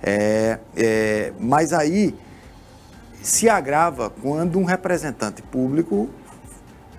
[0.03, 2.15] É, é, mas aí
[3.23, 6.09] se agrava quando um representante público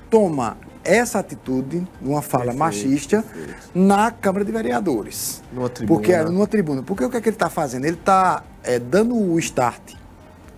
[0.10, 0.58] toma
[0.96, 3.70] essa atitude, uma fala Perfeito, machista, perfeito.
[3.76, 5.44] na Câmara de Vereadores.
[5.54, 6.00] Numa tribuna.
[6.00, 6.84] Porque, numa tribuna.
[6.84, 7.86] Porque o que, é que ele está fazendo?
[7.86, 8.44] Ele está
[8.90, 10.00] dando o start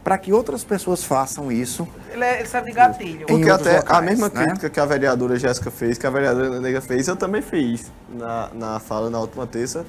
[0.03, 1.87] para que outras pessoas façam isso.
[2.11, 3.27] Ele, é, ele serve de gatilho.
[3.27, 4.45] Porque até a locais, mesma né?
[4.45, 8.49] crítica que a vereadora Jéssica fez, que a vereadora Negra fez, eu também fiz na,
[8.53, 9.85] na fala na última terça,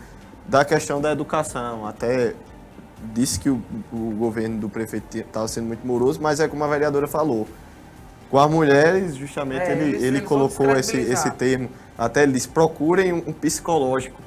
[0.47, 1.87] da questão da educação.
[1.87, 2.35] Até
[3.15, 3.63] disse que o,
[3.93, 7.49] o governo do prefeito estava sendo muito moroso, mas é como a vereadora falou.
[8.33, 11.69] Com as mulheres, justamente, É, ele, eles- ele eles colocou esse, esse termo.
[11.99, 14.21] Até ele disse, procurem um, psicológico.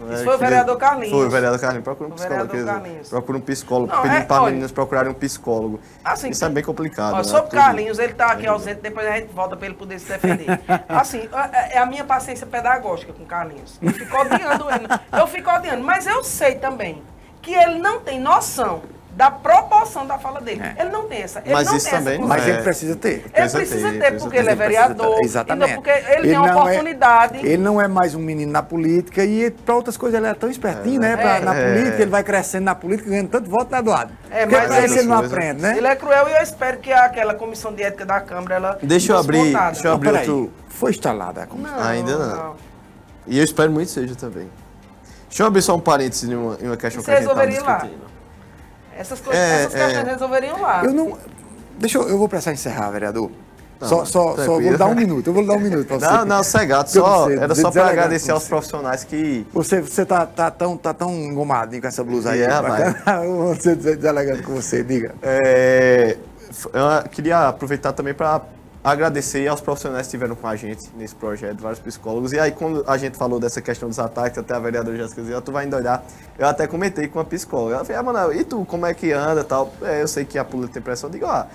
[0.00, 1.10] Né, Isso foi o ele- vereador Carlinhos.
[1.10, 1.84] Foi o vereador Carlinhos.
[1.84, 2.52] Procura um psicólogo.
[2.56, 3.08] dizer.
[3.10, 3.92] Procura um psicólogo.
[3.92, 5.80] Não, pedindo é, para olha- meninas procurarem um psicólogo.
[6.02, 7.12] Assim, Isso é bem complicado.
[7.14, 7.24] Ó, né?
[7.24, 10.08] sobre o Carlinhos, ele tá aqui ausente, depois a gente volta para ele poder se
[10.08, 10.46] defender.
[10.88, 13.76] Assim, é é a minha paciência pedagógica com o Carlinhos.
[13.82, 14.86] Eu fico odiando ele.
[15.20, 17.02] Eu fico odiando, mas eu sei também
[17.42, 18.80] que ele não tem noção
[19.18, 20.62] da proporção da fala dele.
[20.62, 20.80] É.
[20.80, 21.40] Ele não tem essa.
[21.44, 22.56] Ele Mas não isso tem essa também não Mas consciência.
[22.58, 23.08] ele precisa ter.
[23.08, 25.18] Ele Precisa precisa ter, ter, porque ele é Ele ter, vereador.
[25.24, 25.74] Exatamente.
[25.74, 27.38] Porque ele, tem uma não é- oportunidade.
[27.38, 30.48] ele não é mais um menino na política e para outras coisas ele é tão
[30.48, 31.16] espertinho, né?
[31.16, 31.40] Pra- É.
[31.40, 31.68] na É.
[31.74, 34.12] política, ele vai crescendo na política, ganhando tanto voto, né, Eduardo?
[34.30, 35.76] É, Porque mas ele- ele não aprende, né?
[35.76, 38.78] Ele é cruel e eu espero que aquela comissão de ética da Câmara, ela...
[38.80, 39.72] Deixa eu abrir- votada.
[39.72, 41.80] deixa eu abrir outro- Foi instalada a comissão.
[41.82, 42.54] Ainda não.
[43.26, 44.48] E eu espero muito que seja também.
[45.28, 47.24] Deixa eu abrir só um parênteses em uma, em uma questão Isso que a gente
[47.28, 47.88] estava resolveria lá.
[48.98, 50.10] Essas, coisas, É, essas questões é.
[50.10, 50.84] resolveriam lá.
[50.84, 51.16] Eu não.
[51.78, 53.30] Deixa eu, eu vou precisar encerrar, vereador.
[53.78, 56.06] Tá, só, só, só vou dar um minuto, eu vou dar um minuto pra você.
[56.06, 56.90] Não, não, cegado.
[56.90, 59.46] Só, você- era só para agradecer aos profissionais que.
[59.52, 62.42] Você, você tá, tá, tão, tá tão engomadinho com essa blusa aí.
[62.42, 62.96] É, rapaz.
[63.24, 65.14] vou ser deselegante com você, diga.
[65.22, 66.16] É,
[66.72, 68.42] eu queria aproveitar também para
[68.82, 72.32] agradecer aos profissionais que estiveram com a gente nesse projeto, vários psicólogos.
[72.32, 75.40] E aí, quando a gente falou dessa questão dos ataques, até a vereadora Jéssica dizia,
[75.40, 76.02] tu vai endoidar.
[76.38, 77.76] Eu até comentei com a psicóloga.
[77.76, 79.72] Ela falou, ah, Manoel, e tu, como é que anda tal?
[79.82, 81.08] É, eu sei que a polícia tem pressão.
[81.08, 81.46] Eu digo, ah,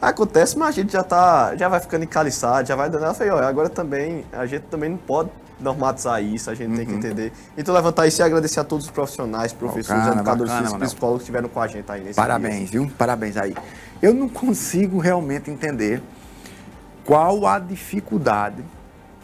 [0.00, 3.04] acontece, mas a gente já, tá, já vai ficando encaliçado, já vai dando.
[3.04, 6.84] Ela falou, olha, agora também, a gente também não pode normatizar isso, a gente tem
[6.84, 7.32] que entender.
[7.56, 11.20] Então, levantar isso e agradecer a todos os profissionais, professores, Bacana, educadores, bacana, físicos, psicólogos
[11.20, 12.22] que estiveram com a gente aí nesse dia.
[12.22, 12.90] Parabéns, viu?
[12.98, 13.56] Parabéns aí.
[14.02, 16.02] Eu não consigo realmente entender
[17.06, 18.62] qual a dificuldade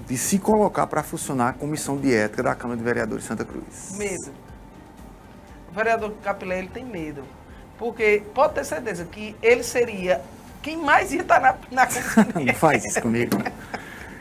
[0.06, 3.44] de se colocar para funcionar a comissão de ética da Câmara de Vereadores de Santa
[3.44, 3.96] Cruz.
[3.98, 4.32] Medo.
[5.70, 7.22] O vereador Capilé, ele tem medo.
[7.78, 10.20] Porque pode ter certeza que ele seria
[10.62, 13.36] quem mais ia estar na, na comissão de Não faz isso comigo.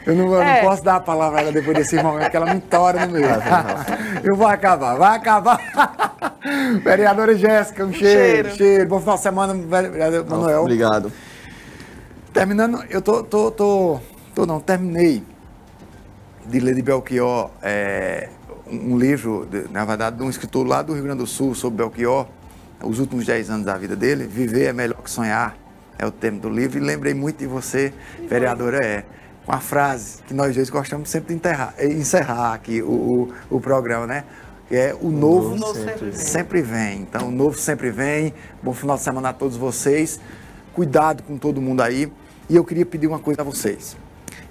[0.06, 0.62] Eu não, eu não É.
[0.62, 3.28] posso dar a palavra a ela depois desse momento, que ela me tora no meio.
[4.24, 5.60] Eu vou acabar, vai acabar.
[6.84, 8.56] Vereadora Jéssica, um cheiro, cheiro.
[8.56, 8.90] cheiro.
[8.90, 10.62] Bom final de semana, vereador Manuel.
[10.62, 11.12] Obrigado.
[12.34, 14.00] Terminando, eu tô, tô, tô,
[14.34, 15.22] tô não, terminei
[16.46, 18.30] de ler de Belchior é,
[18.68, 22.26] um livro, na verdade, de um escritor lá do Rio Grande do Sul sobre Belchior,
[22.82, 24.26] os últimos 10 anos da vida dele.
[24.26, 25.58] Viver é melhor que sonhar,
[26.00, 26.78] é o tema do livro.
[26.78, 27.94] E lembrei muito de você,
[28.30, 29.04] vereadora, é,
[29.46, 32.92] com a frase que nós dois gostamos sempre de enterrar, eh, encerrar aqui o,
[33.50, 34.24] o, o programa, né?
[34.70, 36.14] Que é o novo, novo sempre vem.
[36.14, 37.02] sempre vem.
[37.02, 38.34] Então, o novo sempre vem.
[38.64, 40.18] Bom final de semana a todos vocês.
[40.74, 42.10] Cuidado com todo mundo aí.
[42.52, 43.96] E eu queria pedir uma coisa a vocês.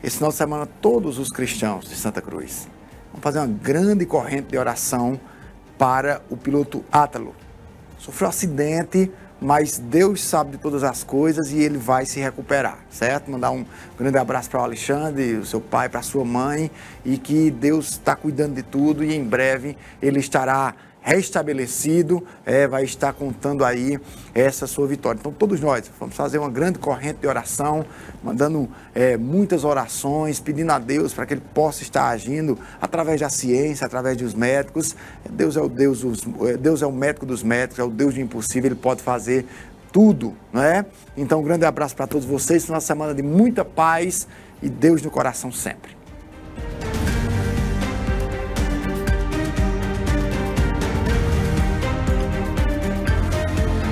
[0.03, 2.66] Esse final de semana, todos os cristãos de Santa Cruz
[3.12, 5.20] vão fazer uma grande corrente de oração
[5.76, 7.34] para o piloto Átalo.
[7.98, 12.78] Sofreu um acidente mas Deus sabe de todas as coisas e ele vai se recuperar,
[12.90, 13.30] certo?
[13.30, 13.64] Mandar um
[13.98, 16.70] grande abraço para o Alexandre, o seu pai, para a sua mãe
[17.05, 22.84] e que Deus está cuidando de tudo e em breve ele estará restabelecido, é, vai
[22.84, 23.98] estar contando aí
[24.34, 25.18] essa sua vitória.
[25.18, 27.84] Então, todos nós vamos fazer uma grande corrente de oração,
[28.22, 33.30] mandando é, muitas orações, pedindo a Deus para que Ele possa estar agindo através da
[33.30, 34.94] ciência, através dos médicos.
[35.28, 36.05] Deus é o Deus,
[36.46, 39.46] é, Deus é o médico dos médicos, é o Deus do impossível, Ele pode fazer
[39.92, 40.84] tudo, não é?
[41.16, 44.28] Então, um grande abraço para todos vocês, uma semana de muita paz
[44.62, 45.99] e Deus no coração sempre.